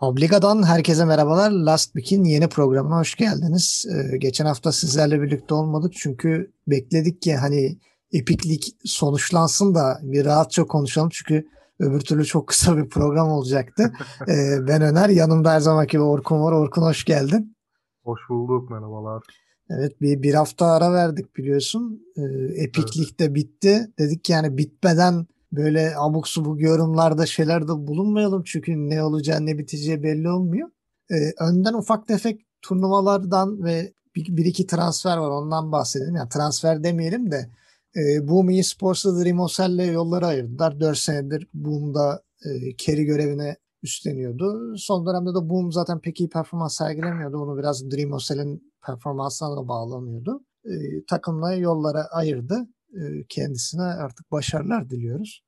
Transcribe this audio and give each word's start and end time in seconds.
Obliga'dan 0.00 0.62
herkese 0.62 1.04
merhabalar. 1.04 1.50
Last 1.50 1.92
Week'in 1.92 2.24
yeni 2.24 2.48
programına 2.48 2.98
hoş 2.98 3.14
geldiniz. 3.14 3.86
Ee, 3.92 4.16
geçen 4.16 4.46
hafta 4.46 4.72
sizlerle 4.72 5.22
birlikte 5.22 5.54
olmadık 5.54 5.92
çünkü 5.96 6.52
bekledik 6.66 7.22
ki 7.22 7.36
hani 7.36 7.78
epiklik 8.12 8.76
sonuçlansın 8.84 9.74
da 9.74 9.98
bir 10.02 10.24
rahatça 10.24 10.64
konuşalım 10.64 11.08
çünkü 11.12 11.48
öbür 11.80 12.00
türlü 12.00 12.24
çok 12.24 12.46
kısa 12.46 12.76
bir 12.76 12.88
program 12.88 13.28
olacaktı. 13.28 13.92
Ee, 14.28 14.66
ben 14.68 14.82
Öner, 14.82 15.08
yanımda 15.08 15.52
her 15.52 15.60
zamanki 15.60 15.92
gibi 15.92 16.02
Orkun 16.02 16.40
var. 16.40 16.52
Orkun 16.52 16.82
hoş 16.82 17.04
geldin. 17.04 17.56
Hoş 18.04 18.20
bulduk, 18.28 18.70
merhabalar. 18.70 19.22
Evet 19.70 20.00
bir, 20.00 20.22
bir 20.22 20.34
hafta 20.34 20.66
ara 20.66 20.92
verdik 20.92 21.36
biliyorsun. 21.36 22.02
Ee, 22.16 22.22
epiklik 22.62 23.20
de 23.20 23.34
bitti. 23.34 23.92
Dedik 23.98 24.24
ki 24.24 24.32
yani 24.32 24.58
bitmeden 24.58 25.26
böyle 25.56 25.92
abuk 25.96 26.28
subuk 26.28 26.60
yorumlarda 26.60 27.26
şeylerde 27.26 27.68
bulunmayalım 27.68 28.42
çünkü 28.46 28.72
ne 28.72 29.02
olacağı 29.02 29.46
ne 29.46 29.58
biteceği 29.58 30.02
belli 30.02 30.30
olmuyor. 30.30 30.68
Ee, 31.10 31.14
önden 31.40 31.74
ufak 31.74 32.06
tefek 32.06 32.40
turnuvalardan 32.62 33.64
ve 33.64 33.92
bir, 34.16 34.36
bir 34.36 34.44
iki 34.44 34.66
transfer 34.66 35.16
var 35.16 35.30
ondan 35.30 35.72
bahsedelim. 35.72 36.16
Yani 36.16 36.28
transfer 36.28 36.84
demeyelim 36.84 37.30
de 37.30 37.50
e, 37.96 38.28
Boom 38.28 38.50
eSports'la 38.50 39.24
Dream 39.24 39.38
Hostel'le 39.38 39.92
yolları 39.92 40.26
ayırdılar. 40.26 40.80
4 40.80 40.98
senedir 40.98 41.48
Boom'da 41.54 42.22
e, 42.44 42.76
carry 42.76 43.04
görevine 43.04 43.56
üstleniyordu. 43.82 44.74
Son 44.78 45.06
dönemde 45.06 45.30
de 45.30 45.48
Boom 45.48 45.72
zaten 45.72 46.00
pek 46.00 46.20
iyi 46.20 46.28
performans 46.28 46.76
sergilemiyordu. 46.76 47.38
Onu 47.38 47.58
biraz 47.58 47.90
Dream 47.90 48.12
Hostel'in 48.12 48.72
performansına 48.86 49.56
da 49.56 49.68
bağlanıyordu. 49.68 50.44
E, 50.64 51.04
takımla 51.08 51.54
yollara 51.54 52.04
ayırdı. 52.04 52.68
E, 52.94 53.26
kendisine 53.28 53.82
artık 53.82 54.30
başarılar 54.32 54.90
diliyoruz. 54.90 55.45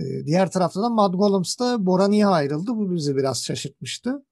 E, 0.00 0.26
diğer 0.26 0.50
tarafta 0.50 0.82
da 0.82 0.88
Mad 0.88 1.14
Golems 1.14 1.58
da 1.58 1.86
Borani'ye 1.86 2.26
ayrıldı. 2.26 2.70
Bu 2.76 2.94
bizi 2.94 3.16
biraz 3.16 3.44
şaşırtmıştı. 3.44 4.24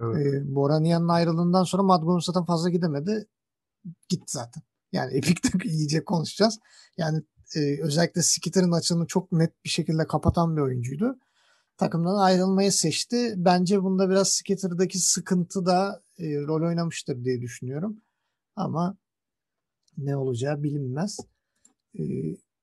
Evet. 0.00 0.26
E, 0.26 0.54
Borania'nın 0.54 1.08
ayrılığından 1.08 1.64
sonra 1.64 1.82
Mad 1.82 2.02
Golems 2.02 2.24
zaten 2.24 2.44
fazla 2.44 2.70
gidemedi. 2.70 3.26
Gitti 4.08 4.24
zaten. 4.26 4.62
Yani 4.92 5.12
Epic'te 5.16 5.68
iyice 5.68 6.04
konuşacağız. 6.04 6.58
Yani 6.98 7.22
e, 7.56 7.82
özellikle 7.82 8.22
Skitter'ın 8.22 8.72
açığını 8.72 9.06
çok 9.06 9.32
net 9.32 9.64
bir 9.64 9.70
şekilde 9.70 10.06
kapatan 10.06 10.56
bir 10.56 10.62
oyuncuydu. 10.62 11.18
Takımdan 11.76 12.16
ayrılmayı 12.16 12.72
seçti. 12.72 13.34
Bence 13.36 13.82
bunda 13.82 14.10
biraz 14.10 14.28
Skitter'daki 14.28 14.98
sıkıntı 14.98 15.66
da 15.66 16.02
e, 16.18 16.24
rol 16.24 16.68
oynamıştır 16.68 17.24
diye 17.24 17.40
düşünüyorum. 17.40 17.96
Ama 18.56 18.96
ne 19.98 20.16
olacağı 20.16 20.62
bilinmez. 20.62 21.18
E, 21.98 22.02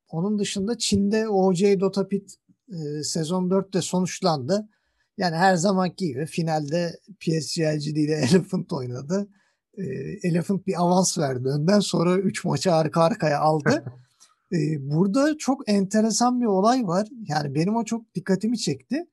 onun 0.09 0.40
dışında 0.40 0.78
Çin'de 0.78 1.30
OJ 1.30 1.64
Dota 1.80 2.08
Pit 2.08 2.36
e, 2.72 3.04
sezon 3.04 3.50
4'te 3.50 3.82
sonuçlandı. 3.82 4.70
Yani 5.18 5.36
her 5.36 5.56
zamanki 5.56 6.08
gibi 6.08 6.26
finalde 6.26 7.00
PSG 7.20 7.60
LGD 7.60 7.96
ile 7.96 8.16
Elephant 8.32 8.74
oynadı. 8.74 9.30
E, 9.78 9.84
Elephant 10.24 10.68
bir 10.68 10.82
avans 10.82 11.18
verdi 11.18 11.48
önden 11.48 11.80
sonra 11.80 12.18
3 12.18 12.46
maçı 12.46 12.74
arka 12.74 13.02
arkaya 13.02 13.40
aldı. 13.40 13.84
e, 14.54 14.58
burada 14.92 15.38
çok 15.38 15.70
enteresan 15.70 16.42
bir 16.42 16.46
olay 16.46 16.88
var. 16.88 17.08
Yani 17.28 17.56
benim 17.56 17.76
o 17.76 17.86
çok 17.86 18.16
dikkatimi 18.16 18.58
çekti. 18.58 19.06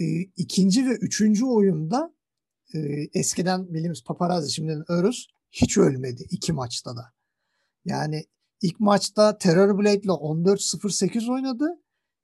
E, 0.00 0.04
ikinci 0.20 0.86
ve 0.86 0.92
üçüncü 0.94 1.44
oyunda 1.44 2.14
e, 2.74 2.78
eskiden 3.14 3.74
bildiğimiz 3.74 4.04
paparazzi 4.04 4.52
şimdi 4.52 4.84
Örüs 4.88 5.26
hiç 5.52 5.78
ölmedi 5.78 6.26
iki 6.30 6.52
maçta 6.52 6.96
da. 6.96 7.12
Yani 7.84 8.24
ilk 8.62 8.80
maçta 8.80 9.38
Terror 9.38 9.78
Blade 9.78 10.00
ile 10.00 10.12
14-0-8 10.12 11.32
oynadı. 11.32 11.78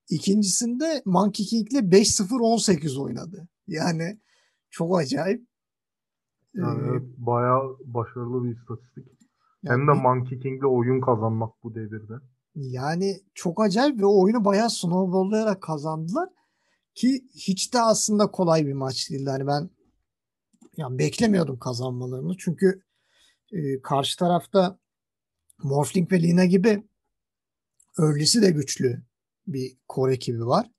İkincisinde 0.08 1.02
Monkey 1.04 1.46
King 1.46 1.72
ile 1.72 1.78
5-0-18 1.78 3.00
oynadı. 3.00 3.48
Yani 3.66 4.18
çok 4.70 4.98
acayip. 4.98 5.46
Yani 6.54 6.96
Ee, 6.96 7.00
bayağı 7.26 7.76
başarılı 7.84 8.44
bir 8.44 8.56
istatistik. 8.56 9.06
yani 9.62 9.80
Hem 9.80 9.88
de 9.88 9.92
Monkey 9.92 10.38
King'le 10.40 10.64
oyun 10.64 11.00
kazanmak 11.00 11.52
bu 11.62 11.74
devirde. 11.74 12.12
Yani 12.54 13.20
çok 13.34 13.60
acayip 13.62 14.00
ve 14.00 14.06
oyunu 14.06 14.44
bayağı 14.44 14.70
snowballayarak 14.70 15.62
kazandılar. 15.62 16.28
Ki 16.94 17.24
hiç 17.34 17.74
de 17.74 17.80
aslında 17.80 18.30
kolay 18.30 18.66
bir 18.66 18.72
maç 18.72 19.10
değildi. 19.10 19.30
Hani 19.30 19.46
ben 19.46 19.70
yani 20.76 20.98
beklemiyordum 20.98 21.58
kazanmalarını. 21.58 22.36
Çünkü 22.38 22.82
e, 23.52 23.80
karşı 23.82 24.18
tarafta 24.18 24.78
Morphling 25.62 26.12
ve 26.12 26.22
Lina 26.22 26.44
gibi 26.44 26.82
early'si 27.98 28.42
de 28.42 28.50
güçlü 28.50 29.02
bir 29.46 29.76
core 29.88 30.14
ekibi 30.14 30.46
var. 30.46 30.70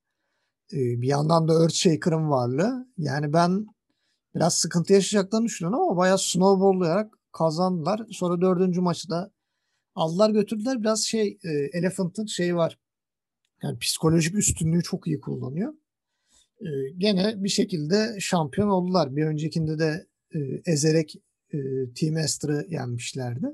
E, 0.73 0.77
bir 0.77 1.07
yandan 1.07 1.47
da 1.47 1.63
Earthshaker'ın 1.63 2.29
varlığı. 2.29 2.87
Yani 2.97 3.33
ben 3.33 3.65
biraz 4.35 4.57
sıkıntı 4.57 4.93
yaşayacaklarını 4.93 5.45
düşünüyorum 5.45 5.79
ama 5.79 5.97
bayağı 5.97 6.17
snowballayarak 6.17 7.13
kazandılar. 7.31 8.01
Sonra 8.11 8.41
dördüncü 8.41 8.81
maçı 8.81 9.09
da 9.09 9.31
aldılar 9.95 10.29
götürdüler. 10.29 10.81
Biraz 10.81 11.03
şey 11.03 11.37
e, 11.43 11.49
Elephant'ın 11.49 12.25
şeyi 12.25 12.55
var. 12.55 12.79
Yani 13.63 13.79
psikolojik 13.79 14.35
üstünlüğü 14.35 14.83
çok 14.83 15.07
iyi 15.07 15.19
kullanıyor. 15.19 15.73
E, 16.61 16.69
gene 16.97 17.43
bir 17.43 17.49
şekilde 17.49 18.17
şampiyon 18.19 18.69
oldular. 18.69 19.15
Bir 19.15 19.25
öncekinde 19.25 19.79
de 19.79 20.07
e, 20.35 20.39
ezerek 20.65 21.15
e, 21.53 21.57
Team 21.95 22.17
Ester'ı 22.17 22.65
yenmişlerdi. 22.69 23.47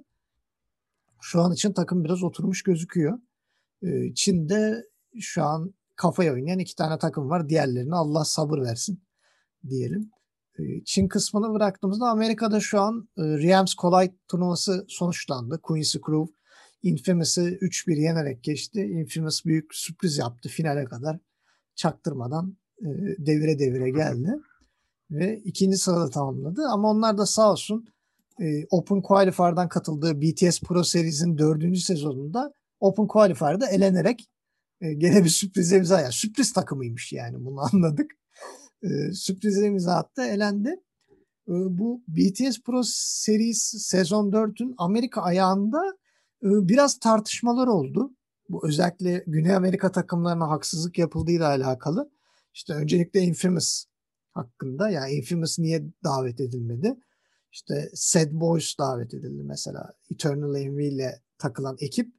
Şu 1.22 1.42
an 1.42 1.54
için 1.54 1.74
takım 1.74 2.04
biraz 2.04 2.24
oturmuş 2.24 2.64
gözüküyor. 2.64 3.20
E, 3.84 4.14
Çin'de 4.16 4.91
şu 5.20 5.44
an 5.44 5.74
kafaya 5.96 6.34
oynayan 6.34 6.60
iki 6.60 6.76
tane 6.76 6.98
takım 6.98 7.30
var. 7.30 7.50
Diğerlerine 7.50 7.96
Allah 7.96 8.26
sabır 8.26 8.62
versin 8.62 9.04
diyelim. 9.70 10.12
E, 10.60 10.84
Çin 10.86 11.08
kısmını 11.08 11.54
bıraktığımızda 11.54 12.06
Amerika'da 12.06 12.60
şu 12.60 12.82
an 12.82 13.10
e, 13.18 13.22
Rams 13.22 13.76
Collide 13.76 14.16
turnuvası 14.28 14.86
sonuçlandı. 14.88 15.60
Quincy 15.64 15.98
Grove 15.98 16.30
Infamous'ı 16.84 17.42
3-1 17.42 18.00
yenerek 18.00 18.44
geçti. 18.44 18.82
Infamous 18.82 19.46
büyük 19.46 19.76
sürpriz 19.76 20.18
yaptı 20.18 20.50
finale 20.50 20.86
kadar. 20.86 21.20
Çaktırmadan 21.76 22.58
e, 22.82 22.88
devire 23.18 23.60
devire 23.60 23.90
geldi. 23.90 24.36
Ve 25.12 25.42
ikinci 25.46 25.78
sırada 25.78 26.10
tamamladı. 26.10 26.62
Ama 26.72 26.90
onlar 26.90 27.18
da 27.18 27.26
sağ 27.26 27.52
olsun 27.52 27.88
e, 28.42 28.66
Open 28.70 29.02
Qualifier'dan 29.02 29.70
katıldığı 29.70 30.22
BTS 30.22 30.62
Pro 30.62 30.84
Series'in 30.84 31.38
dördüncü 31.38 31.80
sezonunda 31.80 32.54
Open 32.80 33.08
Qualifier'da 33.08 33.68
elenerek 33.68 34.31
e, 34.82 34.94
gene 34.94 35.24
bir 35.24 35.30
sürprize 35.30 35.78
imza. 35.78 36.02
Yani 36.02 36.14
sürpriz 36.14 36.54
takımıymış 36.54 37.14
yani 37.14 37.46
bunu 37.46 37.60
anladık. 37.74 38.12
E, 38.84 39.14
sürprize 39.14 39.66
imza 39.66 39.96
attı, 39.96 40.22
elendi. 40.22 40.70
E, 41.48 41.54
bu 41.54 42.04
BTS 42.08 42.62
Pro 42.66 42.82
Series 42.86 43.74
sezon 43.78 44.32
4'ün 44.32 44.76
Amerika 44.78 45.22
ayağında 45.22 45.82
e, 46.44 46.48
biraz 46.48 47.00
tartışmalar 47.00 47.68
oldu. 47.68 48.16
Bu 48.50 48.68
özellikle 48.68 49.24
Güney 49.28 49.56
Amerika 49.56 49.92
takımlarına 49.92 50.50
haksızlık 50.50 50.98
yapıldığıyla 50.98 51.48
alakalı. 51.48 52.12
İşte 52.54 52.74
öncelikle 52.74 53.20
Infamous 53.22 53.86
hakkında 54.34 54.90
yani 54.90 55.14
Infamous 55.14 55.60
niye 55.60 55.84
davet 56.04 56.40
edilmedi? 56.40 56.96
İşte 57.52 57.90
Sad 57.94 58.32
Boys 58.32 58.78
davet 58.80 59.14
edildi 59.14 59.44
mesela. 59.44 59.94
Eternal 60.12 60.56
Envy 60.56 60.88
ile 60.88 61.22
takılan 61.38 61.78
ekip 61.80 62.14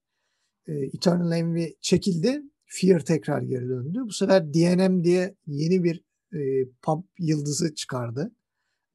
e, 0.67 0.73
Eternal 0.73 1.33
Envy 1.33 1.75
çekildi. 1.81 2.43
Fear 2.75 3.01
tekrar 3.01 3.43
geri 3.43 3.69
döndü. 3.69 3.99
Bu 4.05 4.13
sefer 4.13 4.55
DNM 4.55 5.05
diye 5.05 5.35
yeni 5.47 5.85
bir 5.85 6.05
e, 6.33 6.69
pub 6.83 7.03
yıldızı 7.19 7.75
çıkardı. 7.75 8.33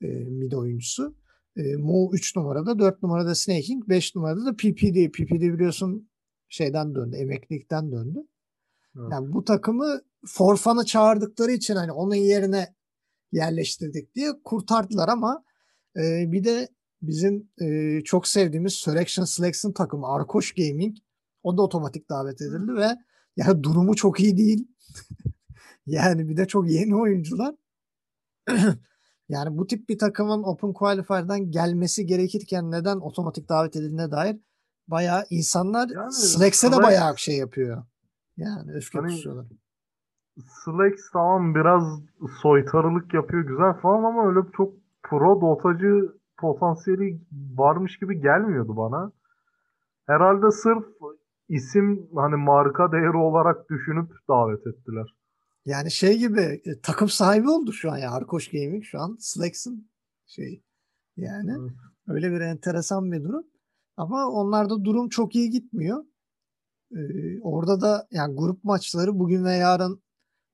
E, 0.02 0.08
mid 0.08 0.52
oyuncusu. 0.52 1.16
E, 1.56 1.76
Mo 1.76 2.10
3 2.14 2.36
numarada, 2.36 2.80
4 2.80 3.04
numarada 3.04 3.36
Snaking, 3.36 3.90
5 3.90 4.16
numarada 4.16 4.46
da 4.46 4.54
PPD. 4.54 5.12
PPD 5.12 5.42
biliyorsun 5.42 6.10
şeyden 6.50 6.96
döndü, 6.96 7.16
emeklilikten 7.16 7.92
döndü. 7.92 8.20
Evet. 9.00 9.08
Yani 9.12 9.34
bu 9.34 9.44
takımı 9.44 10.02
Forfan'ı 10.26 10.86
çağırdıkları 10.86 11.52
için 11.52 11.76
hani 11.76 11.92
onun 11.92 12.16
yerine 12.16 12.76
yerleştirdik 13.32 14.16
diye 14.16 14.32
kurtardılar 14.44 15.08
ama 15.10 15.44
e, 15.98 16.32
bir 16.32 16.44
de 16.44 16.68
bizim 17.02 17.50
e, 17.62 18.00
çok 18.04 18.28
sevdiğimiz 18.28 18.74
Selection 18.74 19.26
Selection 19.26 19.72
takımı 19.72 20.08
Arkoş 20.08 20.54
Gaming 20.54 20.98
o 21.44 21.58
da 21.58 21.62
otomatik 21.62 22.10
davet 22.10 22.42
edildi 22.42 22.74
ve 22.76 23.07
yani 23.38 23.64
durumu 23.64 23.96
çok 23.96 24.20
iyi 24.20 24.38
değil. 24.38 24.68
yani 25.86 26.30
bir 26.30 26.38
de 26.38 26.48
çok 26.48 26.70
yeni 26.70 26.96
oyuncular. 26.96 27.56
yani 29.30 29.58
bu 29.58 29.68
tip 29.68 29.90
bir 29.90 29.98
takımın 29.98 30.44
Open 30.44 30.74
Qualifier'dan 30.74 31.52
gelmesi 31.52 32.06
gerekirken 32.06 32.72
neden 32.72 32.98
otomatik 32.98 33.50
davet 33.50 33.76
edildiğine 33.76 34.12
dair 34.12 34.38
bayağı 34.88 35.26
insanlar 35.30 35.90
Yani 35.90 36.12
Slex'e 36.12 36.72
de 36.72 36.78
bayağı 36.78 37.18
şey 37.18 37.38
yapıyor. 37.38 37.84
Yani 38.38 38.72
öfke 38.74 39.00
Hani- 39.00 39.12
kusuyorlar. 39.12 39.46
Tamam 41.14 41.56
biraz 41.56 41.84
soytarılık 42.42 43.14
yapıyor 43.14 43.44
güzel 43.44 43.74
falan 43.74 44.04
ama 44.04 44.28
öyle 44.28 44.40
çok 44.58 44.74
pro 45.04 45.42
dotacı 45.42 46.18
potansiyeli 46.38 47.22
varmış 47.56 48.00
gibi 48.00 48.22
gelmiyordu 48.22 48.78
bana. 48.78 49.12
Herhalde 50.06 50.52
sırf 50.52 50.86
isim 51.50 52.10
hani 52.16 52.36
marka 52.36 52.92
değeri 52.92 53.18
olarak 53.18 53.70
düşünüp 53.70 54.12
davet 54.30 54.68
ettiler. 54.68 55.16
Yani 55.66 55.92
şey 55.92 56.18
gibi 56.18 56.42
e, 56.42 56.82
takım 56.84 57.10
sahibi 57.10 57.50
oldu 57.50 57.74
şu 57.74 57.92
an 57.92 57.98
ya 57.98 58.12
Arkoş 58.12 58.52
Gaming 58.52 58.84
şu 58.84 59.00
an 59.00 59.18
Slacks'ın 59.20 59.90
şey 60.26 60.64
yani 61.18 61.52
Evet. 61.60 61.72
öyle 62.08 62.32
bir 62.32 62.42
enteresan 62.42 63.12
bir 63.12 63.24
durum. 63.24 63.44
Ama 63.98 64.28
onlarda 64.28 64.84
durum 64.86 65.10
çok 65.10 65.36
iyi 65.36 65.50
gitmiyor. 65.50 66.06
Ee, 66.92 67.40
orada 67.42 67.82
da 67.82 68.08
yani 68.12 68.36
grup 68.36 68.64
maçları 68.64 69.20
bugün 69.20 69.44
ve 69.44 69.54
yarın 69.54 70.02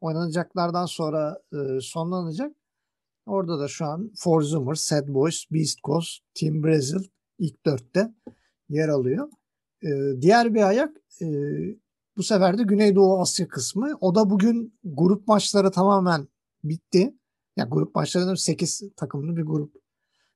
oynanacaklardan 0.02 0.86
sonra 0.86 1.38
e, 1.54 1.80
sonlanacak. 1.82 2.56
Orada 3.26 3.60
da 3.60 3.68
şu 3.68 3.86
an 3.86 4.12
Forzumer, 4.18 4.74
Sad 4.76 5.08
Boys, 5.08 5.46
Beast 5.52 5.80
Coast, 5.84 6.22
Team 6.34 6.64
Brazil 6.64 7.04
ilk 7.40 7.66
dörtte 7.66 8.14
yer 8.70 8.88
alıyor. 8.88 9.30
Ee, 9.84 10.22
diğer 10.22 10.54
bir 10.54 10.68
ayak 10.68 10.98
e, 11.22 11.26
bu 12.18 12.24
sefer 12.24 12.58
de 12.58 12.64
Güneydoğu 12.64 13.22
Asya 13.22 13.48
kısmı. 13.48 13.98
O 14.02 14.16
da 14.16 14.30
bugün 14.30 14.80
grup 14.84 15.28
maçları 15.28 15.72
tamamen 15.72 16.28
bitti. 16.64 17.14
Yani 17.58 17.70
grup 17.70 17.96
maçlarının 17.96 18.36
8 18.36 18.84
takımlı 18.98 19.38
bir 19.38 19.42
grup. 19.42 19.74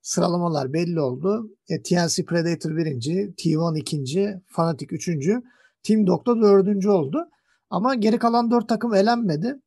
Sıralamalar 0.01 0.73
belli 0.73 0.99
oldu. 0.99 1.51
E, 1.69 1.81
TNC 1.81 2.25
Predator 2.25 2.77
birinci, 2.77 3.33
T1 3.37 3.79
ikinci, 3.79 4.41
Fnatic 4.47 4.95
üçüncü, 4.95 5.43
Team 5.83 6.07
Doctor 6.07 6.41
dördüncü 6.41 6.89
oldu. 6.89 7.29
Ama 7.69 7.95
geri 7.95 8.19
kalan 8.19 8.51
dört 8.51 8.69
takım 8.69 8.93
elenmedi. 8.93 9.61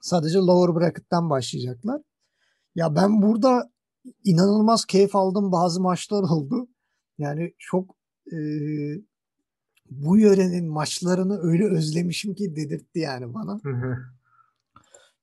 Sadece 0.00 0.38
lower 0.38 0.80
bracket'ten 0.80 1.30
başlayacaklar. 1.30 2.02
Ya 2.74 2.96
ben 2.96 3.22
burada 3.22 3.70
inanılmaz 4.24 4.84
keyif 4.84 5.16
aldığım 5.16 5.52
bazı 5.52 5.80
maçlar 5.80 6.22
oldu. 6.22 6.68
Yani 7.18 7.54
çok 7.58 7.96
e, 8.32 8.38
bu 9.90 10.18
yörenin 10.18 10.68
maçlarını 10.68 11.38
öyle 11.42 11.64
özlemişim 11.64 12.34
ki 12.34 12.56
dedirtti 12.56 12.98
yani 12.98 13.34
bana. 13.34 13.60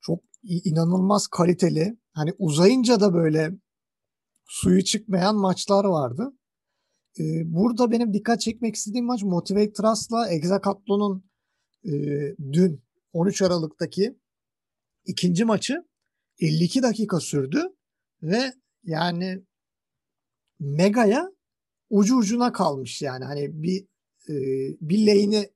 Çok 0.00 0.20
inanılmaz 0.42 1.26
kaliteli. 1.26 1.98
Hani 2.12 2.32
uzayınca 2.38 3.00
da 3.00 3.14
böyle 3.14 3.52
suyu 4.46 4.84
çıkmayan 4.84 5.36
maçlar 5.36 5.84
vardı. 5.84 6.32
Ee, 7.18 7.22
burada 7.44 7.90
benim 7.90 8.14
dikkat 8.14 8.40
çekmek 8.40 8.74
istediğim 8.74 9.06
maç 9.06 9.22
Motivate 9.22 9.72
Trust'la 9.72 10.28
Exacatlon'un 10.28 11.24
e, 11.84 11.92
dün 12.52 12.82
13 13.12 13.42
Aralık'taki 13.42 14.18
ikinci 15.06 15.44
maçı 15.44 15.84
52 16.40 16.82
dakika 16.82 17.20
sürdü 17.20 17.62
ve 18.22 18.52
yani 18.84 19.44
Mega'ya 20.60 21.33
ucu 21.90 22.16
ucuna 22.16 22.52
kalmış 22.52 23.02
yani 23.02 23.24
hani 23.24 23.62
bir 23.62 23.86
e, 24.28 24.34
bir 24.80 25.06
lane'i 25.06 25.50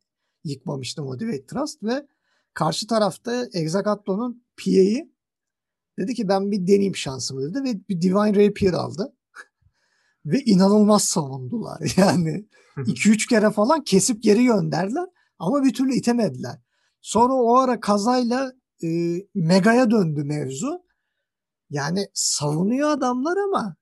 yıkmamıştı 0.45 1.03
Motivate 1.03 1.47
Trust 1.47 1.83
ve 1.83 2.07
karşı 2.55 2.87
tarafta 2.87 3.47
Exacatlon'un 3.53 4.45
PA'yı 4.65 5.13
dedi 5.99 6.15
ki 6.15 6.29
ben 6.29 6.51
bir 6.51 6.67
deneyeyim 6.67 6.97
şansımı 6.97 7.43
dedi 7.43 7.65
ve 7.65 7.89
bir 7.89 8.01
Divine 8.01 8.47
Rapier 8.47 8.73
aldı. 8.73 9.17
ve 10.27 10.41
inanılmaz 10.41 11.05
savundular. 11.05 11.93
Yani 11.97 12.49
2-3 12.77 13.29
kere 13.29 13.51
falan 13.51 13.85
kesip 13.85 14.23
geri 14.23 14.45
gönderdiler 14.45 15.07
ama 15.39 15.65
bir 15.65 15.75
türlü 15.75 15.95
itemediler. 15.95 16.59
Sonra 17.01 17.35
o 17.35 17.57
ara 17.57 17.81
kazayla 17.81 18.53
e, 18.83 18.89
Mega'ya 19.35 19.91
döndü 19.91 20.25
mevzu. 20.25 20.83
Yani 21.71 22.09
savunuyor 22.15 22.91
adamlar 22.91 23.37
ama 23.37 23.77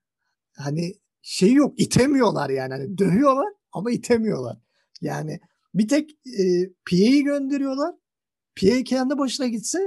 hani 0.56 0.94
şey 1.26 1.52
yok 1.52 1.80
itemiyorlar 1.80 2.50
yani. 2.50 2.72
Hani 2.74 2.98
dövüyorlar 2.98 3.46
ama 3.72 3.90
itemiyorlar. 3.90 4.58
Yani 5.00 5.40
bir 5.74 5.88
tek 5.88 6.10
e, 6.10 6.44
PA'yı 6.90 7.24
gönderiyorlar. 7.24 7.94
PA 8.60 8.82
kendi 8.84 9.18
başına 9.18 9.46
gitse 9.46 9.78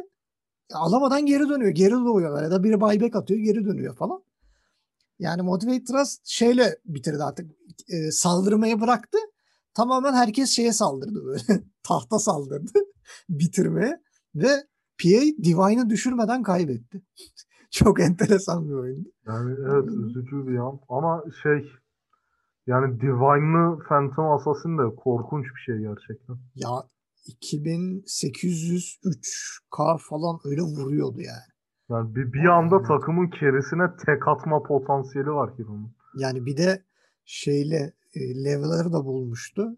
alamadan 0.74 1.26
geri 1.26 1.50
dönüyor. 1.50 1.72
Geri 1.72 1.92
doğuyorlar 1.92 2.44
ya 2.44 2.52
da 2.52 2.64
biri 2.64 2.82
buyback 2.82 3.16
atıyor 3.16 3.40
geri 3.40 3.66
dönüyor 3.66 3.96
falan. 3.96 4.24
Yani 5.20 5.42
Motivate 5.42 5.84
Trust 5.84 6.28
şeyle 6.28 6.80
bitirdi 6.86 7.24
artık. 7.24 7.52
E, 7.90 8.12
saldırmayı 8.12 8.82
bıraktı. 8.82 9.18
Tamamen 9.74 10.14
herkes 10.14 10.50
şeye 10.50 10.74
saldırdı 10.74 11.26
böyle. 11.26 11.64
Tahta 11.84 12.20
saldırdı. 12.20 12.72
bitirmeye. 13.30 14.02
Ve 14.36 14.68
PA 15.04 15.22
Divine'ı 15.44 15.90
düşürmeden 15.90 16.44
kaybetti. 16.44 17.02
Çok 17.72 18.00
enteresan 18.00 18.70
bir 18.70 18.74
oyundu. 18.74 19.10
Yani 19.28 19.56
evet 19.60 19.88
üzücü 19.88 20.48
bir 20.48 20.58
an. 20.58 20.80
Ama 20.90 21.24
şey 21.44 21.72
yani 22.68 23.02
Divine'lı 23.02 23.80
Phantom 23.88 24.32
Assassin 24.32 24.78
de 24.78 24.96
korkunç 24.96 25.46
bir 25.46 25.60
şey 25.62 25.78
gerçekten. 25.78 26.38
Ya 26.56 26.70
2803K 27.42 30.00
falan 30.10 30.40
öyle 30.46 30.62
vuruyordu 30.62 31.22
yani. 31.22 31.50
Yani 31.90 32.16
bir, 32.16 32.34
bir 32.34 32.46
anda 32.46 32.76
Evet. 32.76 32.88
takımın 32.88 33.28
kerisine 33.28 33.84
tek 34.06 34.28
atma 34.28 34.64
potansiyeli 34.64 35.32
var 35.32 35.52
Hiro'nun. 35.58 35.92
Yani 36.18 36.46
bir 36.46 36.58
de 36.58 36.84
şeyle 37.26 37.94
e, 38.16 38.44
level'ları 38.44 38.94
da 38.94 39.06
bulmuştu. 39.06 39.78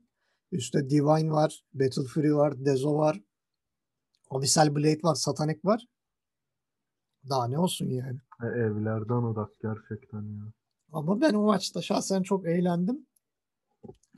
Üstte 0.52 0.90
Divine 0.90 1.32
var, 1.32 1.64
Battle 1.74 2.04
Fury 2.04 2.36
var, 2.36 2.66
Dezo 2.66 2.98
var, 2.98 3.22
Abyssal 4.30 4.76
Blade 4.76 5.00
var, 5.04 5.16
Satanic 5.16 5.60
var. 5.64 5.88
Daha 7.30 7.48
ne 7.48 7.60
olsun 7.60 7.90
yani. 7.90 8.20
E, 8.44 8.46
evlerden 8.46 9.32
ırak 9.32 9.50
gerçekten 9.62 10.22
ya. 10.22 10.54
Ama 10.92 11.22
ben 11.22 11.34
o 11.34 11.46
maçta 11.46 11.82
şahsen 11.82 12.24
çok 12.24 12.48
eğlendim. 12.48 13.06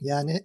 Yani 0.01 0.41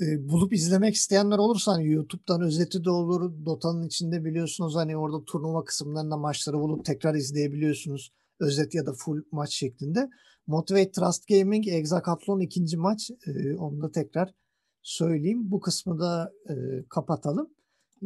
e, 0.00 0.28
bulup 0.28 0.52
izlemek 0.52 0.94
isteyenler 0.94 1.38
olursa 1.38 1.72
hani 1.72 1.88
YouTube'dan 1.88 2.40
özeti 2.40 2.84
de 2.84 2.90
olur. 2.90 3.32
Dota'nın 3.46 3.86
içinde 3.86 4.24
biliyorsunuz 4.24 4.76
hani 4.76 4.96
orada 4.96 5.24
turnuva 5.24 5.64
kısımlarında 5.64 6.16
maçları 6.16 6.58
bulup 6.58 6.84
tekrar 6.84 7.14
izleyebiliyorsunuz. 7.14 8.12
Özet 8.40 8.74
ya 8.74 8.86
da 8.86 8.92
full 8.92 9.22
maç 9.32 9.54
şeklinde. 9.54 10.10
Motivate 10.46 10.90
Trust 10.90 11.28
Gaming 11.28 11.68
Exacatlon 11.68 12.40
ikinci 12.40 12.76
maç. 12.76 13.10
E, 13.26 13.56
onu 13.56 13.82
da 13.82 13.90
tekrar 13.90 14.34
söyleyeyim. 14.82 15.50
Bu 15.50 15.60
kısmı 15.60 15.98
da 15.98 16.32
e, 16.48 16.54
kapatalım. 16.88 17.50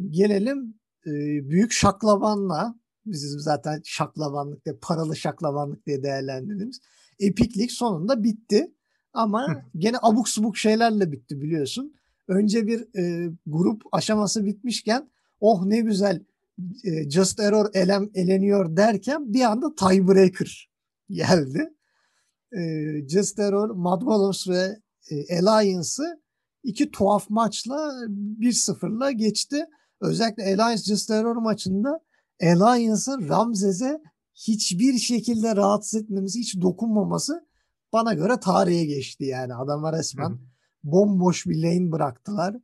Gelelim 0.09 0.73
e, 1.05 1.11
büyük 1.49 1.71
şaklabanla 1.71 2.75
bizim 3.05 3.39
zaten 3.39 3.81
şaklabanlık 3.85 4.65
diye 4.65 4.75
paralı 4.81 5.15
şaklabanlık 5.15 5.85
diye 5.85 6.03
değerlendirdiğimiz 6.03 6.79
epiklik 7.19 7.71
sonunda 7.71 8.23
bitti. 8.23 8.73
Ama 9.13 9.63
gene 9.77 9.97
abuk 10.01 10.29
subuk 10.29 10.57
şeylerle 10.57 11.11
bitti 11.11 11.41
biliyorsun. 11.41 11.93
Önce 12.27 12.67
bir 12.67 12.97
e, 12.99 13.31
grup 13.45 13.81
aşaması 13.91 14.45
bitmişken 14.45 15.09
oh 15.39 15.65
ne 15.65 15.79
güzel 15.79 16.21
e, 16.83 17.09
Just 17.09 17.39
Error 17.39 17.69
elem, 17.73 18.09
eleniyor 18.13 18.77
derken 18.77 19.33
bir 19.33 19.41
anda 19.41 19.75
tiebreaker 19.75 20.69
geldi. 21.09 21.73
E, 22.57 22.61
Just 23.07 23.39
Error, 23.39 23.69
Mad 23.69 24.01
Golems 24.01 24.47
ve 24.47 24.79
e, 25.09 25.39
Alliance'ı 25.39 26.21
iki 26.63 26.91
tuhaf 26.91 27.29
maçla 27.29 27.75
1-0'la 28.39 29.11
geçti. 29.11 29.65
Özellikle 30.01 30.43
Alliance 30.43 30.83
Just 30.83 31.09
Error 31.09 31.35
maçında 31.35 31.99
Alliance'ın 32.41 33.29
Ramzes'e 33.29 34.01
hiçbir 34.33 34.97
şekilde 34.97 35.55
rahatsız 35.55 36.01
etmemesi, 36.01 36.39
hiç 36.39 36.61
dokunmaması 36.61 37.47
bana 37.93 38.13
göre 38.13 38.39
tarihe 38.39 38.85
geçti 38.85 39.25
yani. 39.25 39.55
Adamlar 39.55 39.95
resmen 39.95 40.39
bomboş 40.83 41.45
bir 41.45 41.63
lane 41.63 41.91
bıraktılar 41.91 42.55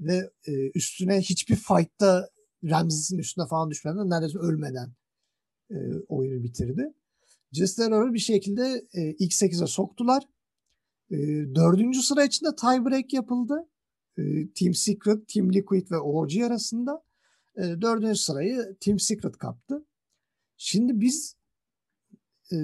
ve 0.00 0.30
e, 0.46 0.70
üstüne 0.74 1.20
hiçbir 1.20 1.56
fight'ta 1.56 2.28
Ramses'in 2.64 3.18
üstüne 3.18 3.46
falan 3.46 3.70
düşmeden 3.70 4.10
neredeyse 4.10 4.38
ölmeden 4.38 4.92
e, 5.70 5.76
oyunu 6.08 6.42
bitirdi. 6.42 6.92
Jesteror'u 7.52 8.14
bir 8.14 8.18
şekilde 8.18 8.86
e, 8.94 9.10
ilk 9.10 9.32
8'e 9.32 9.66
soktular. 9.66 10.22
E, 11.10 11.16
dördüncü 11.54 12.02
sıra 12.02 12.24
içinde 12.24 12.56
tiebreak 12.56 13.12
yapıldı. 13.12 13.68
E, 14.18 14.22
Team 14.52 14.74
Secret, 14.74 15.28
Team 15.28 15.52
Liquid 15.52 15.90
ve 15.90 15.98
OG 15.98 16.36
arasında. 16.46 17.02
E, 17.60 17.80
dördüncü 17.80 18.18
sırayı 18.18 18.76
Team 18.80 18.98
Secret 18.98 19.38
kaptı. 19.38 19.86
Şimdi 20.56 21.00
biz 21.00 21.36
e, 22.52 22.56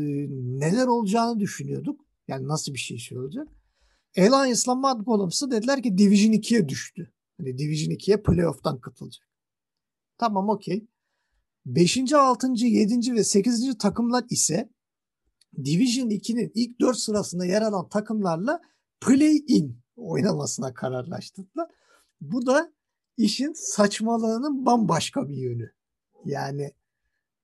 neler 0.61 0.87
olacağını 0.87 1.41
düşünüyorduk. 1.41 2.07
Yani 2.29 2.49
nasıl 2.49 2.75
bir 2.75 2.79
şey 2.79 2.99
şey 2.99 3.19
olacak. 3.19 3.49
Alliance'la 4.19 4.75
Mad 4.75 5.01
Golems'ı 5.01 5.51
dediler 5.51 5.83
ki 5.83 5.99
Division 5.99 6.33
2'ye 6.33 6.69
düştü. 6.69 7.13
Hani 7.37 7.59
Division 7.59 7.91
2'ye 7.91 8.23
playoff'tan 8.23 8.81
katılacak. 8.81 9.29
Tamam 10.19 10.49
okey. 10.49 10.87
5. 11.67 12.13
6. 12.13 12.53
7. 12.57 13.15
ve 13.15 13.25
8. 13.25 13.79
takımlar 13.79 14.25
ise 14.31 14.71
Division 15.65 16.11
2'nin 16.11 16.53
ilk 16.55 16.81
4 16.81 16.97
sırasında 16.97 17.45
yer 17.45 17.63
alan 17.63 17.89
takımlarla 17.89 18.61
play-in 19.01 19.81
oynamasına 19.97 20.75
kararlaştırdılar. 20.75 21.69
Bu 22.21 22.47
da 22.47 22.73
işin 23.17 23.53
saçmalığının 23.53 24.67
bambaşka 24.67 25.29
bir 25.29 25.37
yönü. 25.37 25.73
Yani 26.25 26.73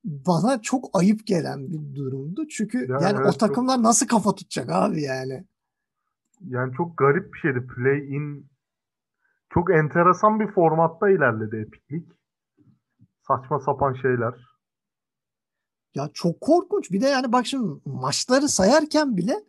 bana 0.05 0.63
çok 0.63 0.91
ayıp 0.93 1.27
gelen 1.27 1.69
bir 1.71 1.95
durumdu. 1.95 2.49
Çünkü 2.49 2.79
Ya 2.79 2.99
yani 3.03 3.17
evet, 3.17 3.27
o 3.27 3.31
çok- 3.31 3.41
takımlar 3.41 3.83
nasıl 3.83 4.07
kafa 4.07 4.35
tutacak 4.35 4.71
abi 4.71 5.03
yani. 5.03 5.45
Yani 6.49 6.75
çok 6.77 6.99
garip 6.99 7.35
bir 7.35 7.39
şeydi. 7.39 7.67
Play-in 7.67 8.47
çok 9.51 9.71
enteresan 9.71 10.41
bir 10.41 10.47
formatta 10.47 11.11
ilerledi 11.11 11.57
League. 11.57 12.09
Saçma 13.29 13.61
sapan 13.61 13.95
şeyler. 13.95 14.35
Ya 15.95 16.11
çok 16.15 16.41
korkunç. 16.41 16.91
Bir 16.91 17.01
de 17.01 17.07
yani 17.07 17.33
bak 17.33 17.47
şimdi 17.47 17.81
maçları 17.85 18.49
sayarken 18.49 19.17
bile 19.17 19.45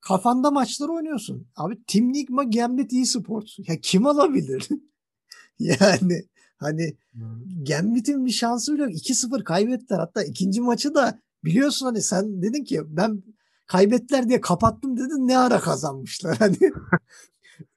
kafanda 0.00 0.50
maçları 0.50 0.92
oynuyorsun. 0.92 1.46
Abi 1.56 1.84
Team 1.84 2.12
Nigma 2.12 2.44
Gambit 2.44 2.92
eSports. 2.92 3.58
Ya 3.58 3.76
kim 3.82 4.06
alabilir? 4.06 4.68
yani 5.80 6.24
hani 6.56 6.96
Gambit'in 7.68 8.26
bir 8.26 8.30
şansı 8.30 8.74
bile 8.74 8.82
yok. 8.82 8.92
2-0 8.92 9.44
kaybettiler. 9.44 9.98
Hatta 9.98 10.22
ikinci 10.22 10.60
maçı 10.60 10.94
da 10.94 11.18
biliyorsun 11.44 11.86
hani 11.86 12.02
sen 12.02 12.42
dedin 12.42 12.64
ki 12.64 12.82
ben 12.86 13.22
kaybettiler 13.66 14.28
diye 14.28 14.40
kapattım 14.40 14.96
dedin 14.96 15.28
ne 15.28 15.38
ara 15.38 15.60
kazanmışlar 15.60 16.36
hani. 16.38 16.56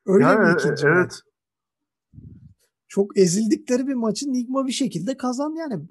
Öyle 0.05 0.23
Yani, 0.23 0.47
bir 0.47 0.59
ikinci 0.59 0.88
evet. 0.88 1.05
maç. 1.05 1.13
Çok 2.88 3.17
ezildikleri 3.17 3.88
bir 3.88 3.93
maçı 3.93 4.33
Nigma 4.33 4.67
bir 4.67 4.71
şekilde 4.71 5.17
kazandı 5.17 5.59
yani. 5.59 5.83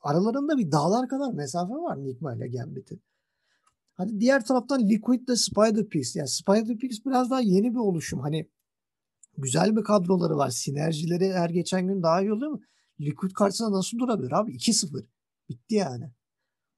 Aralarında 0.00 0.58
bir 0.58 0.72
dağlar 0.72 1.08
kadar 1.08 1.32
mesafe 1.32 1.74
var 1.74 2.04
Nigma 2.04 2.34
ile 2.34 2.48
Gambit'in. 2.48 3.02
Hadi 3.94 4.20
diğer 4.20 4.44
taraftan 4.44 4.88
Liquid 4.88 5.28
de 5.28 5.36
Spider 5.36 5.88
Pigs. 5.88 6.16
Yani 6.16 6.28
Spider 6.28 6.76
Pigs 6.78 6.98
biraz 7.06 7.30
daha 7.30 7.40
yeni 7.40 7.70
bir 7.74 7.78
oluşum. 7.78 8.20
Hani 8.20 8.48
güzel 9.40 9.76
bir 9.76 9.84
kadroları 9.84 10.36
var. 10.36 10.50
Sinerjileri 10.50 11.32
her 11.32 11.50
geçen 11.50 11.86
gün 11.86 12.02
daha 12.02 12.22
iyi 12.22 12.32
oluyor 12.32 12.50
mu? 12.50 12.60
Liquid 13.00 13.30
karşısında 13.32 13.72
nasıl 13.72 13.98
durabilir 13.98 14.32
abi? 14.32 14.52
2-0. 14.52 15.06
Bitti 15.48 15.74
yani. 15.74 16.10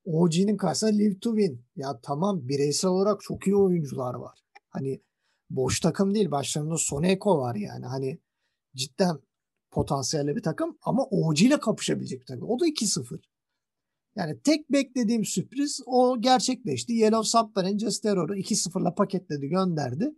OG'nin 0.05 0.57
karşısında 0.57 0.91
Live 0.91 1.19
to 1.19 1.37
Win. 1.37 1.65
Ya 1.77 2.01
tamam 2.03 2.49
bireysel 2.49 2.91
olarak 2.91 3.21
çok 3.21 3.47
iyi 3.47 3.57
oyuncular 3.57 4.15
var. 4.15 4.39
Hani 4.69 5.03
boş 5.51 5.81
takım 5.81 6.15
değil. 6.15 6.31
Başlarında 6.31 6.77
Soneko 6.77 7.39
var 7.39 7.55
yani. 7.55 7.87
Hani 7.87 8.19
cidden 8.77 9.19
potansiyelli 9.71 10.37
bir 10.37 10.43
takım 10.43 10.79
ama 10.83 11.05
OG 11.05 11.43
ile 11.43 11.61
kapışabilecek 11.61 12.21
bir 12.21 12.27
takım. 12.27 12.51
O 12.51 12.61
da 12.61 12.67
2-0. 12.67 13.21
Yani 14.17 14.41
tek 14.41 14.73
beklediğim 14.73 15.25
sürpriz 15.25 15.81
o 15.87 16.21
gerçekleşti. 16.21 16.93
Yellow 16.93 17.29
Submarine 17.29 17.79
Just 17.79 18.03
Terror'u 18.03 18.37
2-0'la 18.37 18.95
paketledi 18.95 19.49
gönderdi. 19.49 20.15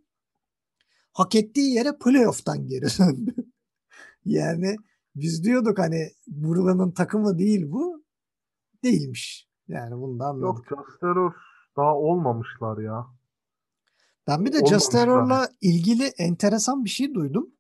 Hak 1.15 1.35
ettiği 1.35 1.75
yere 1.75 1.99
playoff'tan 1.99 2.67
geri 2.67 2.87
döndü. 2.99 3.35
yani 4.25 4.77
biz 5.17 5.45
diyorduk 5.45 5.79
hani 5.79 6.11
buranın 6.27 6.91
takımı 6.91 7.39
değil 7.39 7.73
bu. 7.73 8.05
Değilmiş. 8.83 9.49
Yani 9.69 9.95
anladık. 10.25 10.71
Yok 10.71 10.87
Just 10.87 11.01
Terror 11.01 11.33
daha 11.77 11.97
olmamışlar 11.97 12.79
ya. 12.79 13.07
Ben 14.27 14.45
bir 14.45 14.53
de 14.53 14.61
daha. 15.41 15.49
ilgili 15.61 16.05
enteresan 16.05 16.85
bir 16.85 16.91
şey 16.91 17.15
duydum. 17.15 17.51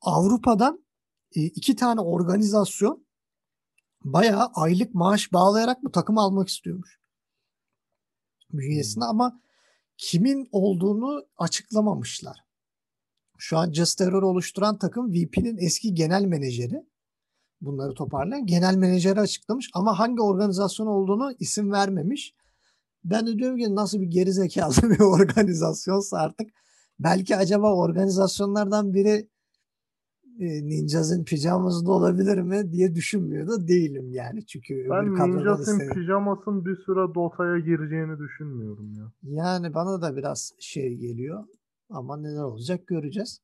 Avrupa'dan 0.00 0.84
e, 1.34 1.40
iki 1.40 1.76
tane 1.76 2.00
organizasyon 2.00 3.06
bayağı 4.04 4.50
aylık 4.54 4.94
maaş 4.94 5.32
bağlayarak 5.32 5.84
bu 5.84 5.92
takımı 5.92 6.20
almak 6.20 6.48
istiyormuş. 6.48 7.00
Bünyesine 8.52 9.04
ama 9.04 9.40
kimin 9.96 10.48
olduğunu 10.52 11.26
açıklamamışlar. 11.36 12.44
Şu 13.38 13.58
an 13.58 13.72
Just 13.72 13.98
Terror 13.98 14.22
oluşturan 14.22 14.78
takım 14.78 15.12
VP'nin 15.12 15.56
eski 15.58 15.94
genel 15.94 16.24
menajeri. 16.24 16.86
Bunları 17.60 17.94
toparlayan 17.94 18.46
genel 18.46 18.74
menajeri 18.74 19.20
açıklamış 19.20 19.70
ama 19.74 19.98
hangi 19.98 20.22
organizasyon 20.22 20.86
olduğunu 20.86 21.32
isim 21.38 21.72
vermemiş. 21.72 22.34
Ben 23.04 23.26
de 23.26 23.38
diyorum 23.38 23.58
ki 23.58 23.74
nasıl 23.74 24.00
bir 24.00 24.06
gerizekalı 24.06 24.74
bir 24.82 25.00
organizasyonsa 25.00 26.18
artık 26.18 26.50
belki 26.98 27.36
acaba 27.36 27.74
organizasyonlardan 27.74 28.94
biri 28.94 29.28
e, 30.40 30.68
Ninjas'ın 30.68 31.24
pijamızda 31.24 31.92
olabilir 31.92 32.38
mi 32.38 32.72
diye 32.72 32.94
düşünmüyor 32.94 33.48
da 33.48 33.68
değilim 33.68 34.12
yani. 34.12 34.46
Çünkü 34.46 34.86
Ben 34.90 35.14
Ninjas'ın 35.14 35.72
istedim. 35.72 35.94
pijamasın 35.94 36.64
bir 36.64 36.76
süre 36.76 37.14
Dota'ya 37.14 37.58
gireceğini 37.58 38.18
düşünmüyorum 38.18 38.94
ya. 38.94 39.12
Yani 39.22 39.74
bana 39.74 40.02
da 40.02 40.16
biraz 40.16 40.52
şey 40.58 40.96
geliyor 40.96 41.44
ama 41.90 42.16
neler 42.16 42.42
olacak 42.42 42.86
göreceğiz. 42.86 43.40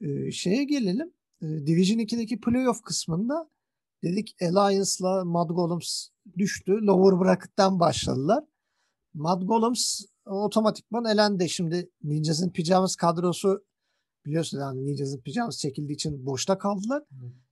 Ee, 0.00 0.30
şeye 0.30 0.64
gelelim. 0.64 1.12
Ee, 1.42 1.46
Division 1.66 1.98
2'deki 1.98 2.40
playoff 2.40 2.82
kısmında 2.82 3.50
dedik 4.04 4.36
Alliance'la 4.42 5.24
Mad 5.24 5.50
Golems 5.50 6.08
düştü. 6.38 6.72
Lower 6.72 7.20
bracket'tan 7.20 7.80
başladılar. 7.80 8.44
Mad 9.14 9.42
Golems 9.42 10.00
otomatikman 10.26 11.04
elendi. 11.04 11.48
Şimdi 11.48 11.90
Ninjas'ın 12.02 12.50
Pyjamas 12.50 12.96
kadrosu 12.96 13.64
biliyorsun 14.26 14.60
yani 14.60 14.86
Ninjas'ın 14.86 15.20
Pyjamas 15.20 15.58
çekildiği 15.58 15.94
için 15.94 16.26
boşta 16.26 16.58
kaldılar. 16.58 17.02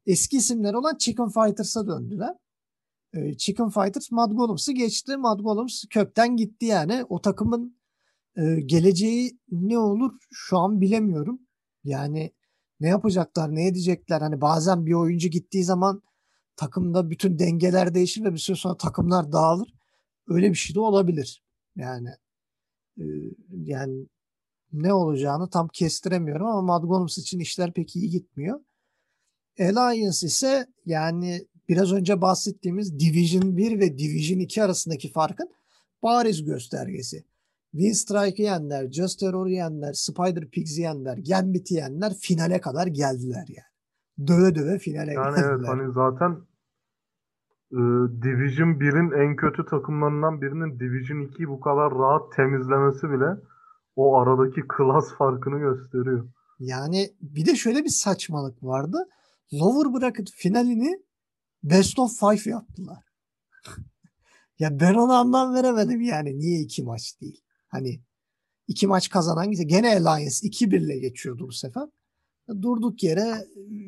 Eski 0.07 0.37
isimleri 0.37 0.76
olan 0.76 0.97
Chicken 0.99 1.28
Fighters'a 1.28 1.87
döndüler. 1.87 2.35
Ee, 3.14 3.37
Chicken 3.37 3.69
Fighters 3.69 4.11
Mad 4.11 4.33
Golems'ı 4.33 4.73
geçti. 4.73 5.16
Mad 5.16 5.40
Golems 5.40 5.85
kökten 5.90 6.37
gitti 6.37 6.66
yani. 6.66 7.04
O 7.09 7.21
takımın 7.21 7.76
e, 8.37 8.61
geleceği 8.61 9.38
ne 9.50 9.78
olur 9.78 10.12
şu 10.33 10.59
an 10.59 10.81
bilemiyorum. 10.81 11.40
Yani 11.85 12.33
ne 12.81 12.88
yapacaklar, 12.88 13.54
ne 13.54 13.66
edecekler? 13.66 14.21
Hani 14.21 14.40
bazen 14.40 14.87
bir 14.87 14.93
oyuncu 14.93 15.28
gittiği 15.28 15.64
zaman 15.64 16.02
takımda 16.57 17.11
bütün 17.11 17.38
dengeler 17.38 17.95
değişir 17.95 18.25
ve 18.25 18.33
bir 18.33 18.38
süre 18.38 18.57
sonra 18.57 18.76
takımlar 18.76 19.33
dağılır. 19.33 19.75
Öyle 20.28 20.50
bir 20.50 20.54
şey 20.54 20.75
de 20.75 20.81
olabilir. 20.81 21.43
Yani 21.76 22.09
e, 22.99 23.04
yani 23.50 24.07
ne 24.83 24.93
olacağını 24.93 25.50
tam 25.50 25.69
kestiremiyorum 25.69 26.47
ama 26.47 26.62
Mad 26.62 26.85
Golems 26.85 27.19
için 27.19 27.38
işler 27.38 27.73
pek 27.73 27.97
iyi 27.97 28.11
gitmiyor. 28.11 28.61
Alliance 29.61 30.26
ise 30.26 30.66
yani 30.87 31.47
biraz 31.69 31.93
önce 31.93 32.21
bahsettiğimiz 32.21 33.00
Division 33.00 33.57
1 33.57 33.81
ve 33.81 33.99
Division 33.99 34.38
2 34.38 34.62
arasındaki 34.62 35.12
farkın 35.12 35.50
bariz 36.02 36.45
göstergesi. 36.45 37.25
Winstrike'ı 37.73 38.47
yenler, 38.47 38.90
Just 38.90 39.21
Terror'ı 39.21 39.50
yenler, 39.50 39.93
Spider 39.93 40.50
Pigs'i 40.50 40.83
yenler, 40.83 41.19
Gambit'i 41.19 41.75
yenler 41.75 42.14
finale 42.14 42.61
kadar 42.61 42.87
geldiler 42.87 43.45
yani. 43.49 44.28
Döve 44.28 44.54
döve 44.54 44.78
finale 44.78 45.12
Yani 45.12 45.35
geldiler. 45.35 45.50
evet 45.50 45.69
hani 45.69 45.93
zaten 45.93 46.31
e, 47.73 47.81
Division 48.23 48.69
1'in 48.69 49.28
en 49.28 49.37
kötü 49.37 49.64
takımlarından 49.66 50.40
birinin 50.43 50.81
Division 50.81 51.19
2'yi 51.19 51.49
bu 51.49 51.61
kadar 51.61 51.95
rahat 51.95 52.33
temizlemesi 52.33 53.11
bile 53.11 53.37
o 53.97 54.17
aradaki 54.17 54.61
klas 54.69 55.15
farkını 55.19 55.59
gösteriyor. 55.59 56.29
Yani 56.59 57.11
bir 57.21 57.47
de 57.47 57.57
şöyle 57.57 57.85
bir 57.85 57.89
saçmalık 57.89 58.63
vardı. 58.63 59.09
Lower 59.53 60.03
bracket 60.03 60.31
finalini 60.31 61.03
best 61.63 61.99
of 61.99 62.21
five 62.21 62.51
yaptılar. 62.51 63.05
ya 64.59 64.81
ben 64.81 64.95
ona 64.95 65.19
anlam 65.19 65.55
veremedim 65.55 66.01
yani. 66.01 66.39
Niye 66.39 66.61
iki 66.61 66.83
maç 66.83 67.21
değil? 67.21 67.41
Hani 67.69 68.01
iki 68.69 68.87
maç 68.87 69.11
kazanan 69.11 69.51
gitse 69.51 69.65
gene 69.65 69.89
Alliance 69.89 70.37
2-1 70.47 70.77
ile 70.77 70.99
geçiyordu 70.99 71.49
bu 71.49 71.53
sefer. 71.53 71.89
Durduk 72.63 73.03
yere 73.03 73.47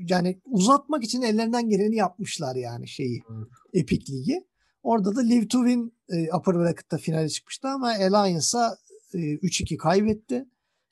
yani 0.08 0.40
uzatmak 0.44 1.04
için 1.04 1.22
ellerinden 1.22 1.68
geleni 1.68 1.96
yapmışlar 1.96 2.56
yani 2.56 2.88
şeyi. 2.88 3.22
Evet. 3.30 3.48
Epic 3.74 4.12
Ligi. 4.12 4.46
Orada 4.82 5.16
da 5.16 5.20
Live 5.20 5.48
to 5.48 5.58
Win 5.58 5.92
e, 6.08 6.36
Upper 6.36 6.54
Bracket'ta 6.54 6.98
finale 6.98 7.28
çıkmıştı 7.28 7.68
ama 7.68 7.88
Alliance'a 7.88 8.76
3-2 9.14 9.76
kaybetti. 9.76 10.48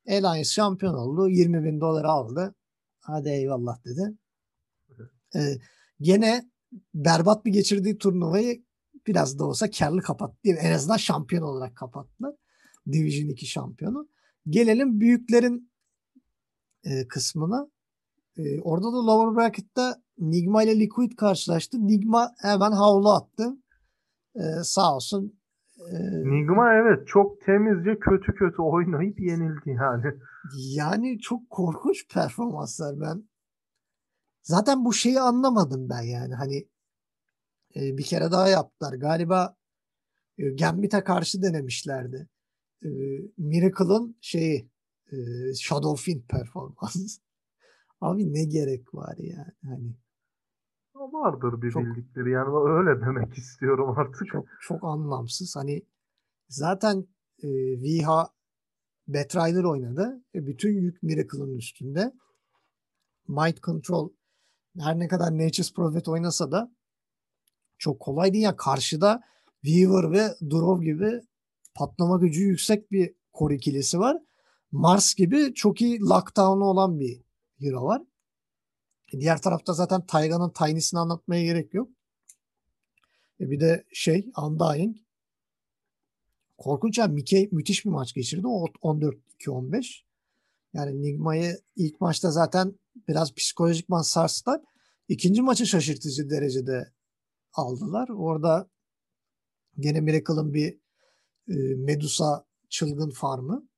Alliance 0.08 0.44
şampiyon 0.44 0.94
oldu. 0.94 1.28
20 1.28 1.64
bin 1.64 1.80
dolar 1.80 2.04
aldı. 2.04 2.54
Hadi 3.00 3.28
eyvallah 3.28 3.84
dedi. 3.84 4.14
E, 5.36 5.40
gene 6.00 6.50
berbat 6.94 7.44
bir 7.44 7.52
geçirdiği 7.52 7.98
turnuvayı 7.98 8.64
biraz 9.06 9.38
da 9.38 9.44
olsa 9.44 9.70
karlı 9.70 10.02
kapattı. 10.02 10.38
En 10.44 10.72
azından 10.72 10.96
şampiyon 10.96 11.42
olarak 11.42 11.76
kapattılar. 11.76 12.34
Division 12.92 13.28
2 13.28 13.46
şampiyonu. 13.46 14.08
Gelelim 14.48 15.00
büyüklerin 15.00 15.72
e, 16.84 17.08
kısmına. 17.08 17.68
E, 18.36 18.60
orada 18.60 18.92
da 18.92 19.06
lower 19.06 19.36
bracket'ta 19.36 20.02
Nigma 20.18 20.62
ile 20.62 20.80
Liquid 20.80 21.12
karşılaştı. 21.16 21.86
Nigma 21.86 22.34
hemen 22.38 22.72
havlu 22.72 23.10
attı. 23.10 23.56
E, 24.34 24.42
sağ 24.62 24.96
olsun. 24.96 25.38
Nigma 26.24 26.74
evet 26.74 27.06
çok 27.06 27.40
temizce 27.40 27.98
kötü 27.98 28.34
kötü 28.34 28.62
oynayıp 28.62 29.20
yenildi 29.20 29.70
yani. 29.70 30.14
yani 30.56 31.18
çok 31.18 31.50
korkunç 31.50 32.08
performanslar 32.08 33.00
ben. 33.00 33.28
Zaten 34.42 34.84
bu 34.84 34.92
şeyi 34.92 35.20
anlamadım 35.20 35.88
ben 35.88 36.02
yani. 36.02 36.34
Hani 36.34 36.68
e, 37.76 37.98
bir 37.98 38.02
kere 38.02 38.30
daha 38.30 38.48
yaptılar. 38.48 38.94
Galiba 38.94 39.56
e, 40.38 40.50
Gambit'e 40.50 41.04
karşı 41.04 41.42
denemişlerdi. 41.42 42.28
E, 42.84 42.88
Miracle'ın 43.38 44.16
şeyi 44.20 44.70
Shadowfiend 45.60 46.22
performansı. 46.28 47.20
Abi 48.00 48.34
ne 48.34 48.44
gerek 48.44 48.94
var 48.94 49.16
yani. 49.18 49.52
Hani 49.62 49.96
Vardır 50.94 51.62
bir 51.62 51.70
Çok- 51.70 51.82
bildikleri 51.84 52.30
yani 52.30 52.48
öyle 52.68 53.00
demek 53.06 53.38
istiyorum 53.38 53.98
artık. 53.98 54.26
çok 54.32 54.46
çok 54.60 54.84
anlamsız. 54.84 55.56
Hani 55.56 55.82
zaten 56.48 57.06
e, 57.42 57.48
Viha 57.82 58.28
Batrider 59.08 59.64
oynadı. 59.64 60.22
E, 60.34 60.46
bütün 60.46 60.72
yük 60.72 61.02
Miracle'ın 61.02 61.56
üstünde. 61.56 62.12
Might 63.28 63.62
Control 63.62 64.10
her 64.78 64.98
ne 64.98 65.08
kadar 65.08 65.32
Nature's 65.38 65.74
Prophet 65.74 66.08
oynasa 66.08 66.50
da 66.52 66.72
çok 67.78 68.00
kolay 68.00 68.32
değil. 68.32 68.44
Yani 68.44 68.56
karşıda 68.56 69.20
Weaver 69.62 70.12
ve 70.12 70.28
Durov 70.50 70.82
gibi 70.82 71.20
patlama 71.74 72.18
gücü 72.18 72.42
yüksek 72.42 72.92
bir 72.92 73.14
core 73.38 73.54
ikilisi 73.54 73.98
var. 73.98 74.18
Mars 74.72 75.14
gibi 75.14 75.54
çok 75.54 75.80
iyi 75.82 76.00
lockdown'u 76.00 76.64
olan 76.64 77.00
bir 77.00 77.22
hero 77.60 77.84
var. 77.84 78.02
E, 79.14 79.20
diğer 79.20 79.42
tarafta 79.42 79.72
zaten 79.72 80.06
Tayga'nın 80.06 80.50
Tiny'sini 80.50 81.00
anlatmaya 81.00 81.42
gerek 81.44 81.74
yok. 81.74 81.88
E 83.40 83.50
bir 83.50 83.60
de 83.60 83.84
şey 83.92 84.30
Undying. 84.42 84.96
Korkunç 86.58 86.98
yani 86.98 87.14
Mickey 87.14 87.48
müthiş 87.52 87.84
bir 87.84 87.90
maç 87.90 88.14
geçirdi. 88.14 88.46
O 88.46 88.66
14-2-15. 88.66 90.02
Yani 90.72 91.02
Nigma'yı 91.02 91.60
ilk 91.76 92.00
maçta 92.00 92.30
zaten 92.30 92.78
biraz 93.08 93.34
psikolojikman 93.34 94.02
sarstılar. 94.02 94.60
İkinci 95.08 95.42
maçı 95.42 95.66
şaşırtıcı 95.66 96.30
derecede 96.30 96.92
aldılar. 97.52 98.08
Orada 98.08 98.68
gene 99.78 100.00
Miracle'ın 100.00 100.54
bir 100.54 100.78
e, 101.48 101.54
Medusa 101.76 102.46
çılgın 102.68 103.10
farmı. 103.10 103.68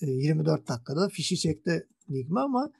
E, 0.00 0.10
24 0.10 0.68
dakikada 0.68 1.08
fişi 1.08 1.36
çekti 1.36 1.88
Nigma 2.08 2.42
ama 2.42 2.72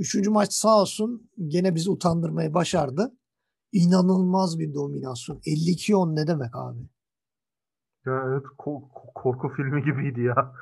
üçüncü 0.00 0.30
maç 0.30 0.52
sağ 0.52 0.80
olsun 0.80 1.30
gene 1.48 1.74
bizi 1.74 1.90
utandırmayı 1.90 2.54
başardı. 2.54 3.16
İnanılmaz 3.72 4.58
bir 4.58 4.74
dominasyon. 4.74 5.36
52-10 5.36 6.16
ne 6.16 6.26
demek 6.26 6.56
abi? 6.56 6.78
Ya 8.06 8.22
evet 8.28 8.44
ko- 8.58 8.88
ko- 8.90 9.12
korku 9.14 9.48
filmi 9.56 9.84
gibiydi 9.84 10.20
ya. 10.20 10.52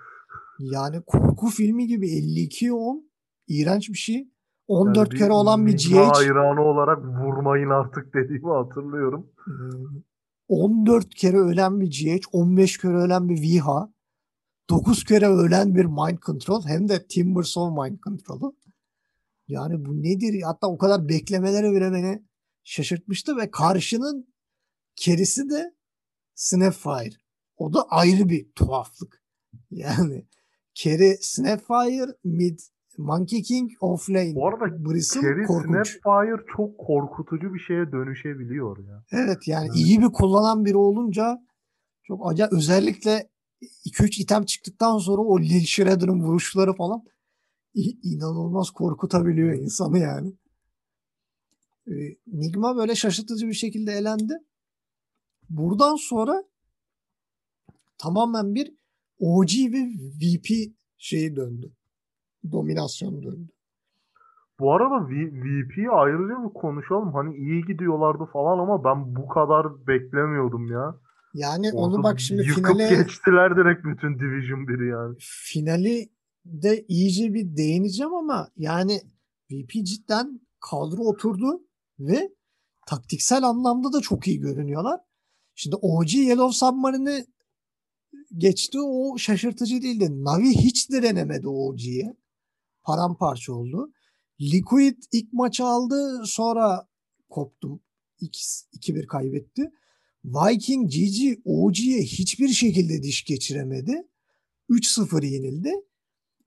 Yani 0.58 1.02
korku 1.06 1.46
filmi 1.46 1.86
gibi 1.86 2.06
52-10 2.08 3.02
iğrenç 3.48 3.88
bir 3.88 3.94
şey. 3.98 4.28
14 4.68 4.96
Yani 5.12 5.18
kere 5.18 5.32
olan 5.32 5.66
bir 5.66 5.72
GH 5.78 6.12
hayranı 6.14 6.62
olarak 6.62 7.04
vurmayın 7.04 7.70
artık 7.70 8.14
dediğimi 8.14 8.52
hatırlıyorum. 8.52 9.26
Ee, 9.48 9.52
14 10.48 11.14
kere 11.14 11.36
ölen 11.38 11.80
bir 11.80 11.90
GH, 11.90 12.24
15 12.32 12.78
kere 12.78 12.96
ölen 12.96 13.28
bir 13.28 13.42
Viha, 13.42 13.92
9 14.70 15.04
kere 15.04 15.26
ölen 15.28 15.74
bir 15.74 15.84
Mind 15.84 16.18
Control 16.26 16.62
hem 16.66 16.88
de 16.88 17.06
Timbersaw 17.06 17.82
Mind 17.82 17.98
Control'u. 18.00 18.56
Yani 19.48 19.84
bu 19.84 20.02
nedir? 20.02 20.42
Hatta 20.42 20.66
o 20.66 20.78
kadar 20.78 21.08
beklemeleri 21.08 21.72
bile 21.72 21.92
beni 21.92 22.22
şaşırtmıştı 22.64 23.36
ve 23.36 23.50
karşının 23.50 24.34
kerisi 24.96 25.50
de 25.50 25.74
Snapfire. 26.34 27.14
O 27.56 27.72
da 27.72 27.82
ayrı 27.82 28.28
bir 28.28 28.52
tuhaflık. 28.52 29.22
Yani 29.70 30.26
Keri 30.74 31.16
Snapfire, 31.20 32.16
mid 32.24 32.58
Monkey 32.98 33.42
King, 33.42 33.70
offlane. 33.80 34.34
Bu 34.34 34.48
arada 34.48 34.84
Bristle 34.84 35.20
Kerry 35.20 35.46
korkunç. 35.46 35.88
Snapfire 35.88 36.44
çok 36.56 36.78
korkutucu 36.78 37.54
bir 37.54 37.58
şeye 37.58 37.92
dönüşebiliyor 37.92 38.78
ya. 38.78 39.04
Evet 39.12 39.48
yani 39.48 39.66
Evet. 39.66 39.76
iyi 39.76 40.00
bir 40.00 40.12
kullanan 40.12 40.64
biri 40.64 40.76
olunca 40.76 41.38
çok 42.02 42.32
acayip 42.32 42.52
özellikle 42.52 43.28
2-3 43.86 44.22
item 44.22 44.44
çıktıktan 44.44 44.98
sonra 44.98 45.22
o 45.22 45.40
Lil 45.40 45.64
Shredder'ın 45.64 46.20
vuruşları 46.20 46.74
falan 46.74 47.02
inanılmaz 48.02 48.70
korkutabiliyor 48.70 49.54
insanı 49.54 49.98
yani. 49.98 50.32
Ee, 51.88 51.92
Nigma 52.26 52.76
böyle 52.76 52.94
şaşırtıcı 52.94 53.48
bir 53.48 53.54
şekilde 53.54 53.92
elendi. 53.92 54.34
Buradan 55.50 55.96
sonra 55.96 56.44
tamamen 57.98 58.54
bir 58.54 58.74
OG 59.18 59.50
ve 59.72 59.88
VP 60.22 60.72
şeyi 60.98 61.36
döndü. 61.36 61.72
Dominasyon 62.52 63.22
döndü. 63.22 63.52
Bu 64.60 64.74
arada 64.74 65.08
VP'yi 65.08 65.90
ayrıca 65.90 66.48
bir 66.48 66.54
konuşalım. 66.54 67.12
Hani 67.12 67.36
iyi 67.36 67.64
gidiyorlardı 67.64 68.24
falan 68.32 68.58
ama 68.58 68.84
ben 68.84 69.16
bu 69.16 69.28
kadar 69.28 69.86
beklemiyordum 69.86 70.72
ya. 70.72 70.94
Yani 71.34 71.70
Orada 71.72 71.96
onu 71.96 72.02
bak 72.02 72.20
şimdi 72.20 72.42
yıkıp 72.42 72.66
finale 72.66 72.88
geçtiler 72.88 73.56
direkt 73.56 73.84
bütün 73.84 74.18
Division 74.18 74.60
1'i 74.60 74.88
yani. 74.88 75.16
finali 75.18 76.08
de 76.52 76.84
iyice 76.88 77.34
bir 77.34 77.56
değineceğim 77.56 78.14
ama 78.14 78.50
yani 78.56 79.02
VP 79.50 79.70
cidden 79.70 80.40
kadro 80.60 81.02
oturdu 81.02 81.66
ve 81.98 82.30
taktiksel 82.86 83.42
anlamda 83.42 83.92
da 83.92 84.00
çok 84.00 84.28
iyi 84.28 84.40
görünüyorlar. 84.40 85.00
Şimdi 85.54 85.76
OG 85.76 86.14
Yellow 86.14 86.52
Submarine'i 86.52 87.26
geçti 88.36 88.80
o 88.80 89.18
şaşırtıcı 89.18 89.82
değildi. 89.82 90.24
Navi 90.24 90.50
hiç 90.50 90.90
direnemedi 90.90 91.48
OG'ye. 91.48 92.16
Paramparça 92.82 93.52
oldu. 93.52 93.92
Liquid 94.40 95.02
ilk 95.12 95.32
maçı 95.32 95.64
aldı 95.64 96.22
sonra 96.24 96.88
koptum. 97.28 97.80
2-1 98.22 99.06
kaybetti. 99.06 99.70
Viking 100.24 100.90
GG 100.90 101.40
OG'ye 101.44 102.02
hiçbir 102.02 102.48
şekilde 102.48 103.02
diş 103.02 103.24
geçiremedi. 103.24 104.08
3-0 104.70 105.26
yenildi. 105.26 105.72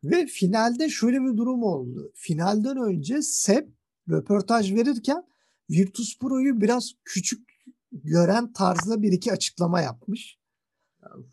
Ve 0.03 0.25
finalde 0.25 0.89
şöyle 0.89 1.21
bir 1.21 1.37
durum 1.37 1.63
oldu. 1.63 2.11
Finalden 2.15 2.77
önce 2.77 3.21
Seb 3.21 3.67
röportaj 4.09 4.73
verirken 4.73 5.23
Virtus 5.69 6.19
Pro'yu 6.19 6.61
biraz 6.61 6.91
küçük 7.05 7.51
gören 7.91 8.53
tarzda 8.53 9.01
bir 9.01 9.11
iki 9.11 9.31
açıklama 9.31 9.81
yapmış. 9.81 10.39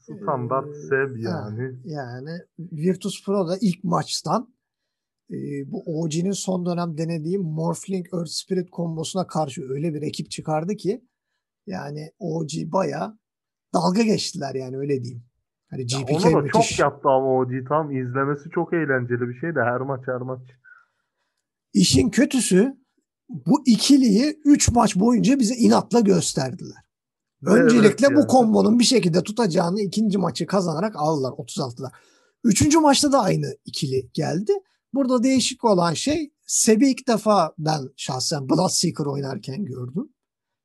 Standart 0.00 0.68
Ee, 0.68 0.88
Seb 0.88 1.16
yani. 1.16 1.78
Yani 1.84 2.38
Virtus 2.58 3.24
Pro 3.24 3.48
da 3.48 3.58
ilk 3.60 3.84
maçtan 3.84 4.54
e, 5.30 5.36
bu 5.72 5.82
OG'nin 5.86 6.32
son 6.32 6.66
dönem 6.66 6.98
denediği 6.98 7.38
Morphling 7.38 8.06
Earth 8.14 8.30
Spirit 8.30 8.70
kombosuna 8.70 9.26
karşı 9.26 9.62
öyle 9.68 9.94
bir 9.94 10.02
ekip 10.02 10.30
çıkardı 10.30 10.76
ki 10.76 11.04
yani 11.66 12.12
OG 12.18 12.50
baya 12.64 13.18
dalga 13.74 14.02
geçtiler 14.02 14.54
yani 14.54 14.76
öyle 14.76 15.04
diyeyim. 15.04 15.27
Hani 15.70 15.80
Ya 15.80 16.00
GPK 16.00 16.26
Onu 16.26 16.34
da 16.34 16.40
müthiş. 16.40 16.68
çok 16.70 16.78
yaptı 16.78 17.08
ama 17.08 17.38
OG 17.38 17.50
tam 17.68 17.90
izlemesi 17.96 18.50
çok 18.50 18.72
eğlenceli 18.72 19.28
bir 19.28 19.38
şey 19.40 19.54
de 19.54 19.60
her 19.60 19.80
maç 19.80 20.00
her 20.06 20.20
maç. 20.20 20.40
İşin 21.72 22.10
kötüsü 22.10 22.76
bu 23.28 23.62
ikiliyi 23.66 24.40
3 24.44 24.70
maç 24.72 24.96
boyunca 24.96 25.38
bize 25.38 25.54
inatla 25.54 26.00
gösterdiler. 26.00 26.76
Öncelikle 27.46 28.06
Evet 28.06 28.16
bu 28.16 28.20
ya. 28.20 28.26
kombonun 28.26 28.78
bir 28.78 28.84
şekilde 28.84 29.22
tutacağını 29.22 29.80
ikinci 29.80 30.18
maçı 30.18 30.46
kazanarak 30.46 30.96
aldılar 30.96 31.30
36'da. 31.30 31.92
Üçüncü 32.44 32.78
maçta 32.78 33.12
da 33.12 33.20
aynı 33.22 33.46
ikili 33.64 34.10
geldi. 34.14 34.52
Burada 34.94 35.22
değişik 35.22 35.64
olan 35.64 35.94
şey 35.94 36.32
Seb'i 36.46 36.90
ilk 36.90 37.08
defa 37.08 37.52
ben 37.58 37.80
şahsen 37.96 38.48
Bloodseeker 38.48 39.06
oynarken 39.06 39.64
gördüm 39.64 40.12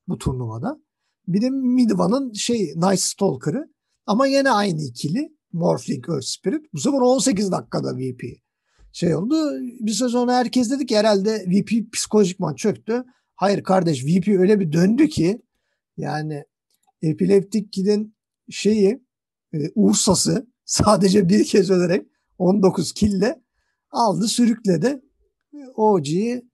bu 0.07 0.17
turnuvada. 0.17 0.79
Bir 1.27 1.41
de 1.41 1.49
Midvan'ın 1.49 2.33
şey 2.33 2.59
Night 2.75 2.99
Stalker'ı 2.99 3.72
ama 4.05 4.27
yine 4.27 4.51
aynı 4.51 4.81
ikili 4.81 5.33
Morphling 5.53 6.09
Earth 6.09 6.25
Spirit. 6.25 6.73
Bu 6.73 6.79
sefer 6.79 6.97
18 6.97 7.51
dakikada 7.51 7.97
VP 7.97 8.23
şey 8.91 9.15
oldu. 9.15 9.35
Bir 9.79 9.91
sezon 9.91 10.27
herkes 10.27 10.71
dedi 10.71 10.85
ki 10.85 10.97
herhalde 10.97 11.45
VP 11.47 11.93
psikolojikman 11.93 12.55
çöktü. 12.55 13.03
Hayır 13.35 13.63
kardeş 13.63 14.05
VP 14.05 14.27
öyle 14.27 14.59
bir 14.59 14.71
döndü 14.71 15.07
ki 15.07 15.41
yani 15.97 16.43
Epileptik 17.01 17.73
Kid'in 17.73 18.15
şeyi 18.49 19.03
e, 19.53 19.57
Ursa'sı 19.75 20.47
sadece 20.65 21.29
bir 21.29 21.45
kez 21.45 21.69
ölerek 21.69 22.07
19 22.37 22.93
kille 22.93 23.41
aldı 23.91 24.27
sürükledi. 24.27 25.01
OG'yi 25.75 26.49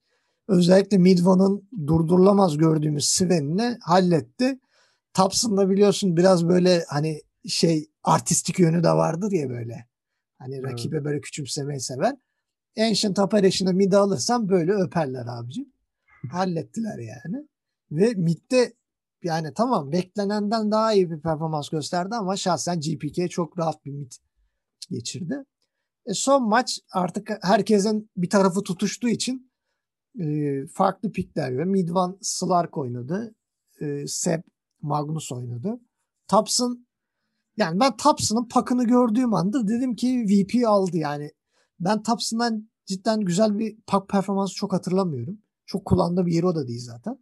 özellikle 0.48 0.98
Midvan'ın 0.98 1.68
durdurulamaz 1.86 2.56
gördüğümüz 2.56 3.04
Sven'ini 3.04 3.76
halletti. 3.80 4.60
Thompson'da 5.14 5.70
biliyorsun 5.70 6.16
biraz 6.16 6.48
böyle 6.48 6.84
hani 6.88 7.20
şey 7.48 7.90
artistik 8.04 8.58
yönü 8.58 8.82
de 8.82 8.88
vardır 8.90 9.32
ya 9.32 9.48
böyle. 9.48 9.86
Hani 10.38 10.54
Evet. 10.54 10.72
rakibe 10.72 11.04
böyle 11.04 11.20
küçümsemeyi 11.20 11.80
sever. 11.80 12.16
Ancient 12.78 13.18
Operation'ı 13.18 13.74
mid'e 13.74 13.96
alırsan 13.96 14.48
böyle 14.48 14.72
öperler 14.72 15.26
abicim. 15.26 15.72
Hallettiler 16.32 16.98
yani. 16.98 17.46
Ve 17.90 18.14
mid'de 18.16 18.74
yani 19.22 19.54
tamam 19.54 19.92
beklenenden 19.92 20.70
daha 20.70 20.92
iyi 20.92 21.10
bir 21.10 21.20
performans 21.20 21.68
gösterdi 21.68 22.14
ama 22.14 22.36
şahsen 22.36 22.80
GPK 22.80 23.30
çok 23.30 23.58
rahat 23.58 23.84
bir 23.84 23.90
mid 23.90 24.12
geçirdi. 24.90 25.44
E 26.06 26.14
son 26.14 26.48
maç 26.48 26.80
artık 26.92 27.30
herkesin 27.42 28.10
bir 28.16 28.30
tarafı 28.30 28.62
tutuştuğu 28.62 29.08
için 29.08 29.52
e, 30.20 30.26
farklı 30.74 31.12
pikler 31.12 31.58
ve 31.58 31.64
Midvan 31.64 32.18
Slark 32.22 32.78
oynadı. 32.78 33.34
E, 33.80 34.06
Seb 34.06 34.42
Magnus 34.82 35.32
oynadı. 35.32 35.80
Thompson 36.28 36.86
yani 37.56 37.80
ben 37.80 37.96
Thompson'ın 37.96 38.48
pakını 38.48 38.84
gördüğüm 38.84 39.34
anda 39.34 39.68
dedim 39.68 39.96
ki 39.96 40.24
VP 40.28 40.68
aldı 40.68 40.96
yani. 40.96 41.30
Ben 41.80 42.02
Thompson'dan 42.02 42.70
cidden 42.86 43.20
güzel 43.20 43.58
bir 43.58 43.78
pak 43.86 44.08
performansı 44.08 44.54
çok 44.54 44.72
hatırlamıyorum. 44.72 45.38
Çok 45.66 45.84
kullandığı 45.84 46.26
bir 46.26 46.32
yeri 46.32 46.46
o 46.46 46.54
da 46.54 46.68
değil 46.68 46.80
zaten. 46.82 47.18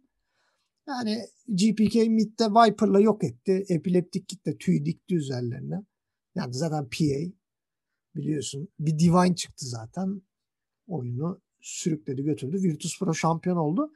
Yani 0.87 1.25
GPK 1.47 1.95
midde 1.95 2.45
Viper'la 2.45 2.99
yok 2.99 3.23
etti. 3.23 3.65
Epileptik 3.69 4.27
kitle 4.29 4.57
tüy 4.57 4.85
dikti 4.85 5.15
üzerlerine. 5.15 5.81
Yani 6.35 6.53
zaten 6.53 6.83
PA 6.83 7.31
biliyorsun. 8.15 8.67
Bir 8.79 8.99
Divine 8.99 9.35
çıktı 9.35 9.65
zaten. 9.65 10.21
Oyunu 10.87 11.41
sürükledi 11.61 12.23
götürdü. 12.23 12.63
Virtus 12.63 12.99
Pro 12.99 13.13
şampiyon 13.13 13.57
oldu. 13.57 13.93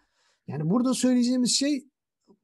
Yani 0.48 0.70
burada 0.70 0.94
söyleyeceğimiz 0.94 1.52
şey 1.52 1.88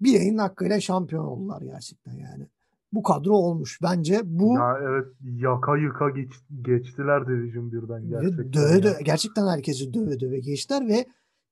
bireyin 0.01 0.37
hakkıyla 0.37 0.81
şampiyon 0.81 1.25
oldular 1.25 1.61
gerçekten 1.61 2.13
yani. 2.13 2.47
Bu 2.91 3.03
kadro 3.03 3.33
olmuş. 3.33 3.79
Bence 3.83 4.21
bu 4.25 4.55
Ya 4.55 4.77
evet 4.81 5.05
yaka 5.21 5.77
yıka 5.77 6.09
geç, 6.09 6.31
geçtiler 6.61 7.27
Division 7.27 7.69
1'den 7.69 8.03
ve 8.03 8.09
gerçekten. 8.09 8.53
döve 8.53 8.71
ya. 8.71 8.83
döve, 8.83 9.01
gerçekten 9.03 9.47
herkesi 9.47 9.93
döve 9.93 10.19
döve 10.19 10.39
geçtiler 10.39 10.87
ve 10.87 11.05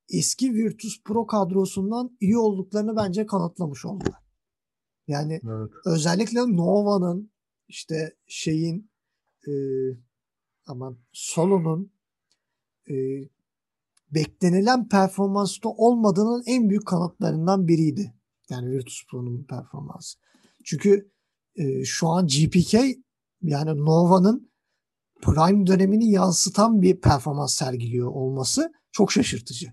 eski 0.10 0.54
Virtus 0.54 1.04
Pro 1.04 1.28
kadrosundan 1.28 2.18
iyi 2.20 2.38
olduklarını 2.38 2.96
bence 2.96 3.26
kanıtlamış 3.26 3.86
oldular. 3.86 4.24
Yani 5.08 5.42
Evet. 5.44 5.72
özellikle 5.86 6.40
Nova'nın 6.40 7.32
işte 7.68 8.16
şeyin 8.28 8.92
e, 9.48 9.52
aman 10.66 10.98
Solo'nun 11.12 11.92
e, 12.90 12.96
beklenilen 14.14 14.88
performansta 14.88 15.70
olmadığının 15.70 16.44
en 16.46 16.70
büyük 16.70 16.88
kanıtlarından 16.88 17.68
biriydi. 17.68 18.14
Yani 18.50 18.72
Virtus 18.72 19.06
Pro'nun 19.12 19.44
performansı. 19.44 20.20
Çünkü 20.64 21.12
e, 21.58 21.86
şu 21.86 22.08
an 22.08 22.28
GPK 22.28 22.74
yani 23.42 23.86
Nova'nın 23.86 24.52
prime 25.22 25.68
dönemini 25.68 26.12
yansıtan 26.12 26.82
bir 26.82 27.02
performans 27.02 27.54
sergiliyor 27.54 28.08
olması 28.08 28.74
çok 28.92 29.12
şaşırtıcı. 29.12 29.68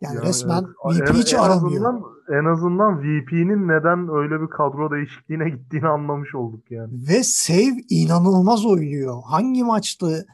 Yani, 0.00 0.16
Yani 0.16 0.28
resmen 0.28 0.64
evet. 0.92 1.00
VP 1.00 1.10
En- 1.10 1.14
hiç 1.14 1.34
en 1.34 1.38
aramıyor. 1.38 1.84
Azından, 1.84 2.02
en 2.40 2.44
azından 2.44 2.98
VP'nin 2.98 3.68
neden 3.68 4.08
öyle 4.08 4.42
bir 4.42 4.50
kadro 4.50 4.90
değişikliğine 4.90 5.50
gittiğini 5.50 5.86
anlamış 5.88 6.34
olduk 6.34 6.70
yani. 6.70 6.92
Ve 7.08 7.22
Save 7.22 7.84
inanılmaz 7.88 8.66
oynuyor. 8.66 9.22
Hangi 9.26 9.64
maçtı? 9.64 10.26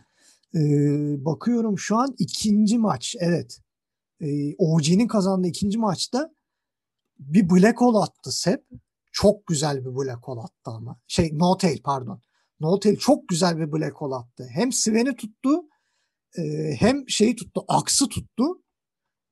Ee, 0.55 0.59
bakıyorum 1.25 1.79
şu 1.79 1.97
an 1.97 2.15
ikinci 2.19 2.79
maç. 2.79 3.17
Evet. 3.21 3.61
Ee, 4.21 4.55
OG'nin 4.59 5.07
kazandığı 5.07 5.49
ikinci 5.49 5.79
maçta 5.79 6.31
bir 7.19 7.51
black 7.51 7.81
hole 7.81 7.99
attı 7.99 8.33
Sep. 8.33 8.65
Çok 9.21 9.47
güzel 9.47 9.85
bir 9.85 9.97
black 9.97 10.29
hole 10.29 10.41
attı 10.41 10.71
ama. 10.71 11.01
Şey 11.07 11.31
no 11.39 11.57
tail 11.57 11.83
pardon. 11.83 12.21
No 12.61 12.81
tail 12.81 12.97
çok 12.97 13.29
güzel 13.29 13.59
bir 13.59 13.73
black 13.73 13.95
hole 13.95 14.15
attı. 14.15 14.47
Hem 14.51 14.73
Sven'i 14.73 15.17
tuttu 15.17 15.63
e, 16.39 16.43
hem 16.79 17.09
şeyi 17.09 17.37
tuttu. 17.37 17.65
Aksı 17.69 18.09
tuttu. 18.09 18.63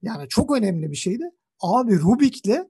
Yani 0.03 0.29
çok 0.29 0.57
önemli 0.57 0.91
bir 0.91 0.97
şeydi. 0.97 1.25
Abi 1.61 2.01
Rubik'le 2.01 2.69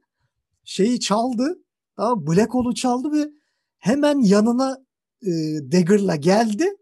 şeyi 0.65 1.01
çaldı. 1.01 1.59
Tamam, 1.97 2.27
Black 2.27 2.55
Hole'u 2.55 2.75
çaldı 2.75 3.13
ve 3.13 3.31
hemen 3.79 4.19
yanına 4.21 4.79
e, 5.23 5.31
Dagger'la 5.73 6.17
geldi. 6.17 6.77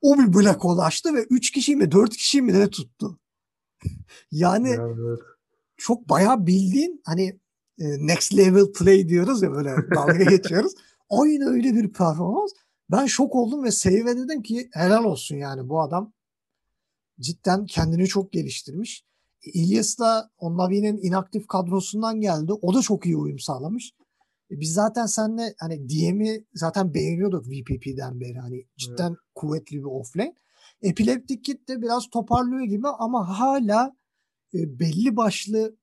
O 0.00 0.18
bir 0.18 0.34
Black 0.34 0.64
Hole 0.64 0.82
açtı 0.82 1.14
ve 1.14 1.26
3 1.30 1.50
kişi 1.50 1.76
mi 1.76 1.92
4 1.92 2.16
kişi 2.16 2.42
mi 2.42 2.52
ne 2.52 2.70
tuttu. 2.70 3.18
yani 4.30 4.68
evet. 4.68 5.18
çok 5.76 6.08
bayağı 6.08 6.46
bildiğin 6.46 7.02
hani 7.04 7.41
next 7.82 8.36
level 8.36 8.72
play 8.72 9.08
diyoruz 9.08 9.42
ya 9.42 9.52
böyle 9.52 9.70
dalga 9.94 10.24
geçiyoruz. 10.24 10.72
Aynı 11.10 11.50
öyle 11.50 11.74
bir 11.74 11.92
performans. 11.92 12.50
Ben 12.90 13.06
şok 13.06 13.34
oldum 13.34 13.64
ve 13.64 13.70
Seyve 13.70 14.16
dedim 14.16 14.42
ki 14.42 14.68
helal 14.72 15.04
olsun 15.04 15.36
yani 15.36 15.68
bu 15.68 15.80
adam 15.80 16.12
cidden 17.20 17.66
kendini 17.66 18.06
çok 18.06 18.32
geliştirmiş. 18.32 19.04
İlyas 19.54 19.98
da 19.98 20.30
o 20.38 20.56
Navi'nin 20.56 20.98
inaktif 21.02 21.46
kadrosundan 21.46 22.20
geldi. 22.20 22.52
O 22.52 22.74
da 22.74 22.82
çok 22.82 23.06
iyi 23.06 23.16
uyum 23.16 23.38
sağlamış. 23.38 23.92
E 24.50 24.60
Biz 24.60 24.72
zaten 24.72 25.06
seninle 25.06 25.54
hani 25.58 25.88
DM'i 25.88 26.44
zaten 26.54 26.94
beğeniyorduk 26.94 27.46
VPP'den 27.46 28.20
beri. 28.20 28.38
Hani 28.38 28.66
cidden 28.76 29.16
kuvvetli 29.34 29.76
bir 29.76 29.84
offlane. 29.84 30.34
Epileptik 30.82 31.44
Kit 31.44 31.68
de 31.68 31.82
biraz 31.82 32.10
toparlıyor 32.10 32.62
gibi 32.64 32.88
ama 32.88 33.38
hala 33.38 33.96
e, 34.54 34.78
belli 34.78 35.16
başlı 35.16 35.76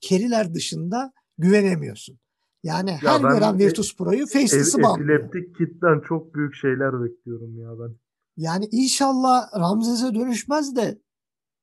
keriler 0.00 0.54
dışında 0.54 1.12
güvenemiyorsun. 1.38 2.18
Yani 2.62 2.92
her 2.92 3.22
ben 3.22 3.30
gören 3.30 3.54
e- 3.54 3.58
Virtus 3.58 3.96
Pro'yu 3.96 4.26
Faceless'ı 4.26 4.82
banlıyor. 4.82 5.20
epileptik 5.20 5.56
kitten 5.56 6.00
çok 6.08 6.34
büyük 6.34 6.54
şeyler 6.54 7.02
bekliyorum 7.02 7.58
ya 7.58 7.70
ben. 7.80 7.96
Yani 8.36 8.68
inşallah 8.70 9.58
Ramzes'e 9.58 10.14
dönüşmez 10.14 10.76
de 10.76 10.98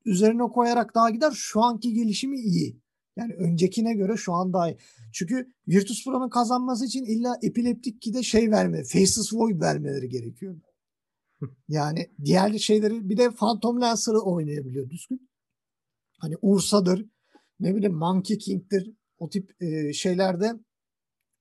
üzerine 0.05 0.43
koyarak 0.43 0.95
daha 0.95 1.09
gider. 1.09 1.31
Şu 1.31 1.61
anki 1.61 1.93
gelişimi 1.93 2.37
iyi. 2.37 2.83
Yani 3.15 3.33
öncekine 3.33 3.93
göre 3.93 4.17
şu 4.17 4.33
an 4.33 4.53
daha 4.53 4.69
iyi. 4.69 4.77
Çünkü 5.13 5.53
Virtus 5.67 6.05
Pro'nun 6.05 6.29
kazanması 6.29 6.85
için 6.85 7.05
illa 7.05 7.37
Epileptik 7.41 8.01
Kid'e 8.01 8.23
şey 8.23 8.51
verme, 8.51 8.83
Faceless 8.83 9.33
Void 9.33 9.61
vermeleri 9.61 10.09
gerekiyor. 10.09 10.55
Yani 11.67 12.09
diğer 12.25 12.57
şeyleri 12.57 13.09
bir 13.09 13.17
de 13.17 13.31
Phantom 13.31 13.81
Lancer'ı 13.81 14.19
oynayabiliyor 14.19 14.89
düzgün. 14.89 15.29
Hani 16.19 16.35
Ursa'dır, 16.41 17.05
ne 17.63 17.75
bileyim 17.75 17.95
Monkey 17.95 18.37
King'dir. 18.37 18.93
O 19.17 19.29
tip 19.29 19.61
e, 19.61 19.93
şeylerde 19.93 20.53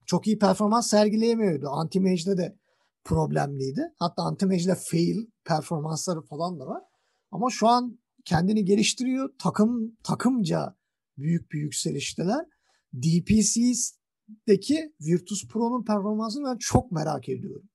çok 0.05 0.27
iyi 0.27 0.39
performans 0.39 0.89
sergileyemiyordu. 0.89 1.67
Anti-Mage'de 1.67 2.37
de 2.37 2.57
problemliydi. 3.03 3.81
Hatta 3.99 4.21
Anti-Mage'de 4.21 4.75
fail 4.75 5.25
performansları 5.45 6.21
falan 6.21 6.59
da 6.59 6.67
var. 6.67 6.83
Ama 7.31 7.49
şu 7.49 7.67
an 7.67 7.99
kendini 8.25 8.65
geliştiriyor. 8.65 9.29
Takım 9.39 9.97
takımca 10.03 10.75
büyük 11.17 11.51
bir 11.51 11.59
yükselişteler. 11.59 12.45
DPC'deki 12.93 14.93
Virtus 15.01 15.47
Pro'nun 15.47 15.83
performansını 15.83 16.45
ben 16.45 16.57
çok 16.57 16.91
merak 16.91 17.29
ediyorum. 17.29 17.69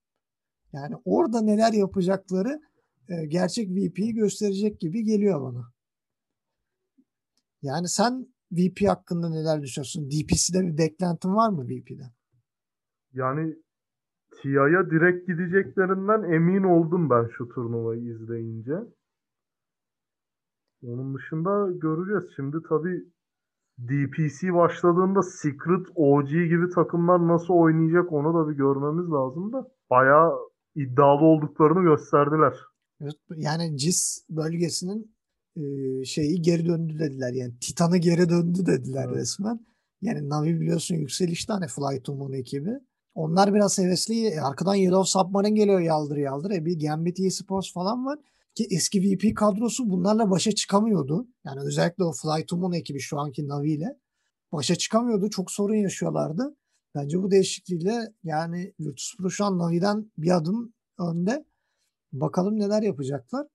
Yani 0.72 0.94
orada 1.04 1.40
neler 1.40 1.72
yapacakları 1.72 2.60
e, 3.08 3.26
gerçek 3.26 3.70
VP'yi 3.70 4.14
gösterecek 4.14 4.80
gibi 4.80 5.04
geliyor 5.04 5.42
bana. 5.42 5.72
Yani 7.62 7.88
sen 7.88 8.34
VP 8.52 8.88
hakkında 8.88 9.28
neler 9.28 9.62
düşünüyorsun? 9.62 10.10
DPC'de 10.10 10.60
bir 10.60 10.78
beklentin 10.78 11.34
var 11.34 11.48
mı 11.50 11.64
VP'den? 11.68 12.10
Yani 13.12 13.56
TIA'ya 14.42 14.90
direkt 14.90 15.26
gideceklerinden 15.26 16.22
emin 16.32 16.62
oldum 16.62 17.10
ben 17.10 17.28
şu 17.38 17.48
turnuvayı 17.48 18.02
izleyince. 18.02 18.74
Onun 20.82 21.14
dışında 21.14 21.72
göreceğiz. 21.72 22.24
Şimdi 22.36 22.56
tabii 22.68 23.04
DPC 23.78 24.54
başladığında 24.54 25.22
Secret 25.22 25.86
OG 25.94 26.28
gibi 26.28 26.68
takımlar 26.74 27.28
nasıl 27.28 27.54
oynayacak 27.54 28.12
onu 28.12 28.34
da 28.34 28.50
bir 28.50 28.56
görmemiz 28.56 29.10
lazım 29.10 29.52
da. 29.52 29.68
Bayağı 29.90 30.38
iddialı 30.74 31.24
olduklarını 31.24 31.82
gösterdiler. 31.82 32.54
Evet, 33.00 33.14
Yani 33.36 33.78
CIS 33.78 34.26
bölgesinin 34.30 35.14
e, 35.56 36.04
şeyi 36.04 36.42
geri 36.42 36.66
döndü 36.66 36.98
dediler. 36.98 37.32
Yani 37.32 37.58
Titan'ı 37.60 37.96
geri 37.96 38.28
döndü 38.28 38.66
dediler 38.66 39.04
Evet. 39.08 39.16
resmen. 39.16 39.66
Yani 40.02 40.28
Navi 40.28 40.60
biliyorsun 40.60 40.94
yükselişte 40.94 41.52
hani 41.52 41.66
Fly 41.66 42.02
to 42.02 42.14
Moon 42.14 42.32
ekibi. 42.32 42.70
Onlar 43.14 43.54
biraz 43.54 43.78
hevesli. 43.78 44.26
E, 44.26 44.40
Arkadan 44.40 44.74
Yellow 44.74 45.10
Submarine 45.10 45.50
geliyor 45.50 45.80
yaldır 45.80 46.16
yaldır. 46.16 46.50
E 46.50 46.64
bir 46.64 46.80
Gambit 46.80 47.20
eSports 47.20 47.72
falan 47.72 48.06
var. 48.06 48.18
Ki 48.54 48.66
eski 48.70 49.02
VP 49.02 49.36
kadrosu 49.36 49.90
bunlarla 49.90 50.30
başa 50.30 50.52
çıkamıyordu. 50.52 51.28
Yani 51.44 51.60
özellikle 51.60 52.04
o 52.04 52.12
Fly 52.12 52.46
to 52.46 52.56
Moon 52.56 52.72
ekibi 52.72 53.00
şu 53.00 53.18
anki 53.18 53.48
Navi 53.48 53.72
ile 53.72 53.98
başa 54.52 54.74
çıkamıyordu. 54.74 55.30
Çok 55.30 55.50
sorun 55.50 55.74
yaşıyorlardı. 55.74 56.56
Bence 56.94 57.22
bu 57.22 57.30
değişikliğiyle 57.30 58.12
yani 58.24 58.72
Virtus 58.80 59.16
Pro 59.16 59.30
şu 59.30 59.44
an 59.44 59.58
Navi'den 59.58 60.12
bir 60.18 60.36
adım 60.36 60.72
önde. 60.98 61.44
Bakalım 62.12 62.58
neler 62.58 62.82
yapacaklar. 62.82 63.46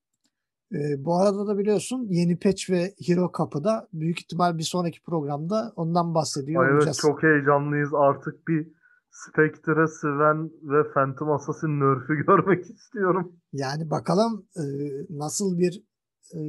Ee, 0.73 1.05
bu 1.05 1.15
arada 1.15 1.47
da 1.47 1.57
biliyorsun 1.57 2.07
yeni 2.09 2.39
patch 2.39 2.69
ve 2.69 2.93
Hero 3.07 3.31
Cup'ı 3.37 3.87
büyük 3.93 4.19
ihtimal 4.19 4.57
bir 4.57 4.63
sonraki 4.63 5.01
programda 5.01 5.73
ondan 5.75 6.15
bahsediyor 6.15 6.63
Ay 6.63 6.69
evet 6.69 6.77
olacağız. 6.77 6.97
çok 6.97 7.23
heyecanlıyız. 7.23 7.89
Artık 7.93 8.47
bir 8.47 8.67
Spectre, 9.11 9.87
Sven 9.87 10.51
ve 10.63 10.91
Phantom 10.93 11.31
Assassin 11.31 11.79
nerf'ü 11.79 12.15
görmek 12.27 12.65
istiyorum. 12.69 13.35
Yani 13.53 13.89
bakalım 13.89 14.45
e, 14.55 14.63
nasıl 15.09 15.59
bir 15.59 15.83
e, 16.33 16.41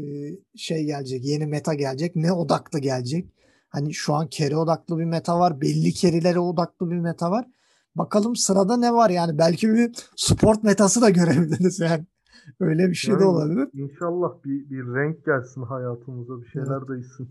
şey 0.57 0.85
gelecek, 0.85 1.25
yeni 1.25 1.47
meta 1.47 1.75
gelecek, 1.75 2.17
ne 2.17 2.33
odaklı 2.33 2.79
gelecek. 2.79 3.31
Hani 3.69 3.95
şu 3.95 4.15
an 4.15 4.29
carry 4.31 4.57
odaklı 4.57 4.99
bir 4.99 5.05
meta 5.05 5.39
var, 5.39 5.61
belli 5.61 5.95
carry'lere 5.95 6.39
odaklı 6.39 6.91
bir 6.91 6.99
meta 6.99 7.31
var. 7.31 7.47
Bakalım 7.95 8.37
sırada 8.37 8.77
ne 8.77 8.93
var 8.93 9.11
yani 9.11 9.39
belki 9.39 9.69
bir 9.69 9.93
sport 10.17 10.63
metası 10.63 11.03
da 11.03 11.11
görebiliriz 11.11 11.81
yani. 11.81 12.05
Öyle 12.61 12.89
bir 12.91 12.95
şey 12.95 13.15
de 13.19 13.23
Yani 13.23 13.31
olabilir. 13.31 13.69
İnşallah 13.73 14.45
bir, 14.45 14.71
bir 14.71 14.95
renk 14.95 15.25
gelsin 15.25 15.63
hayatımıza 15.63 16.41
bir 16.41 16.47
şeyler 16.47 16.89
değişsin. 16.89 17.31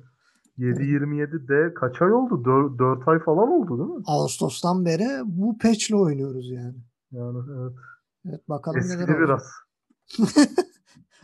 7-27 0.60 1.48
de 1.48 1.74
kaç 1.74 2.02
ay 2.02 2.14
oldu? 2.14 2.46
4, 2.46 2.80
4 2.80 3.08
ay 3.08 3.20
falan 3.20 3.52
oldu 3.52 3.78
değil 3.80 3.90
mi? 3.98 4.04
Ağustos'tan 4.06 4.86
beri 4.86 5.08
bu 5.26 5.58
patch'le 5.58 5.94
oynuyoruz 5.94 6.52
yani. 6.52 6.76
Yani 7.12 7.38
evet. 7.58 7.74
Evet 8.30 8.50
bakalım 8.50 8.80
neler 8.80 8.90
Eskidi 8.90 9.12
olacak. 9.12 9.20
biraz. 9.22 9.44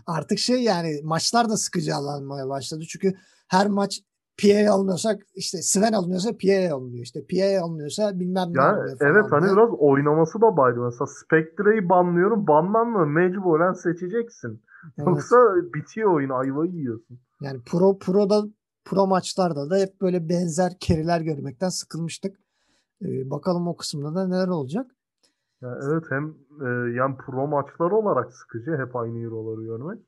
Artık 0.05 0.39
şey 0.39 0.63
yani 0.63 1.01
maçlar 1.03 1.49
da 1.49 1.57
sıkıcı 1.57 1.95
alınmaya 1.95 2.49
başladı. 2.49 2.83
Çünkü 2.89 3.13
her 3.47 3.67
maç 3.67 4.01
PA 4.41 4.73
alınıyorsak 4.73 5.21
işte 5.35 5.57
Sven 5.61 5.93
alınıyorsa 5.93 6.29
PA 6.31 6.75
alınıyor. 6.75 7.03
İşte 7.03 7.19
PA 7.31 7.65
alınıyorsa 7.65 8.19
bilmem 8.19 8.47
ne 8.53 8.61
Ya 8.61 8.69
alınıyor 8.69 8.97
falan 8.97 9.11
evet 9.11 9.25
hani 9.31 9.45
diye. 9.45 9.53
biraz 9.53 9.69
oynaması 9.79 10.41
da 10.41 10.57
baydı. 10.57 10.79
Mesela 10.79 11.07
Spectre'yi 11.07 11.89
banlıyorum. 11.89 12.47
Banlanma 12.47 13.05
mecburen 13.05 13.73
seçeceksin. 13.73 14.61
Evet. 14.97 15.07
Yoksa 15.07 15.37
bitiyor 15.73 16.13
oyun 16.13 16.29
ayvayı 16.29 16.71
yiyorsun. 16.71 17.19
Yani 17.41 17.61
pro 17.65 17.97
proda 17.99 18.43
pro 18.85 19.07
maçlarda 19.07 19.69
da 19.69 19.77
hep 19.77 20.01
böyle 20.01 20.29
benzer 20.29 20.71
keriler 20.79 21.21
görmekten 21.21 21.69
sıkılmıştık. 21.69 22.37
Ee, 23.01 23.29
bakalım 23.29 23.67
o 23.67 23.77
kısımda 23.77 24.15
da 24.15 24.27
neler 24.27 24.47
olacak. 24.47 24.91
Ya 25.61 25.79
evet 25.83 26.03
hem 26.09 26.33
e, 26.61 26.91
yani 26.95 27.17
pro 27.17 27.47
maçlar 27.47 27.91
olarak 27.91 28.33
sıkıcı 28.33 28.71
hep 28.77 28.95
aynı 28.95 29.19
hero'ları 29.19 29.63
görmek. 29.63 29.99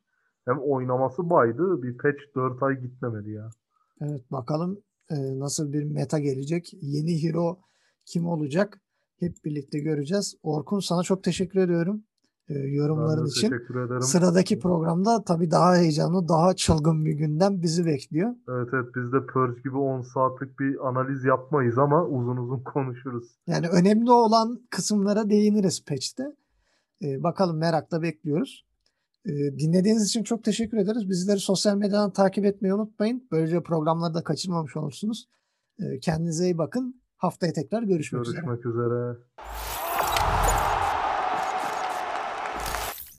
Hem 0.46 0.60
oynaması 0.60 1.30
baydı. 1.30 1.84
Bir 1.84 1.98
patch 1.98 2.36
4 2.36 2.63
ay 2.63 2.82
gitmemedi 2.82 3.32
ya. 3.32 3.50
Evet 4.02 4.32
bakalım 4.32 4.82
e, 5.10 5.40
nasıl 5.40 5.74
bir 5.74 5.84
meta 5.84 6.20
gelecek. 6.20 6.74
Yeni 6.82 7.24
hero 7.24 7.60
kim 8.06 8.26
olacak? 8.26 8.82
Hep 9.20 9.46
birlikte 9.46 9.80
göreceğiz. 9.80 10.36
Orkun 10.44 10.80
sana 10.80 11.04
çok 11.04 11.24
teşekkür 11.24 11.60
ediyorum 11.60 12.04
e, 12.50 12.54
yorumların 12.60 13.26
için. 13.26 13.50
teşekkür 13.50 13.86
ederim. 13.86 14.02
Sıradaki 14.02 14.60
programda 14.60 15.24
tabii 15.24 15.52
daha 15.52 15.76
heyecanlı, 15.78 16.28
daha 16.28 16.56
çılgın 16.56 17.06
bir 17.06 17.12
gündem 17.12 17.62
bizi 17.62 17.86
bekliyor. 17.86 18.36
Evet 18.50 18.68
evet 18.74 18.86
biz 18.96 19.14
de 19.14 19.26
Purge 19.26 19.62
gibi 19.62 19.78
10 19.78 20.02
saatlik 20.02 20.60
bir 20.60 20.88
analiz 20.88 21.24
yapmayız 21.26 21.78
ama 21.78 22.06
uzun 22.06 22.38
uzun 22.38 22.60
konuşuruz. 22.74 23.28
Yani 23.48 23.68
önemli 23.68 24.12
olan 24.12 24.60
kısımlara 24.70 25.30
değiniriz 25.30 25.86
patch'te. 25.86 26.24
Ee, 27.04 27.24
bakalım 27.24 27.58
merakla 27.58 28.02
bekliyoruz. 28.02 28.66
Ee, 29.26 29.60
dinlediğiniz 29.60 30.06
için 30.06 30.24
çok 30.24 30.44
teşekkür 30.44 30.78
ederiz. 30.78 31.10
Bizleri 31.10 31.40
sosyal 31.40 31.78
medyadan 31.78 32.14
takip 32.14 32.46
etmeyi 32.46 32.74
unutmayın. 32.74 33.28
Böylece 33.32 33.64
programları 33.64 34.14
da 34.14 34.24
kaçırmamış 34.24 34.78
olursunuz. 34.78 35.30
Ee, 35.80 36.00
kendinize 36.00 36.46
iyi 36.46 36.58
bakın. 36.58 37.02
Haftaya 37.18 37.54
tekrar 37.54 37.84
görüşmek 37.84 38.28
üzere. 38.28 38.42
Görüşmek 38.46 38.66
üzere. 38.66 39.18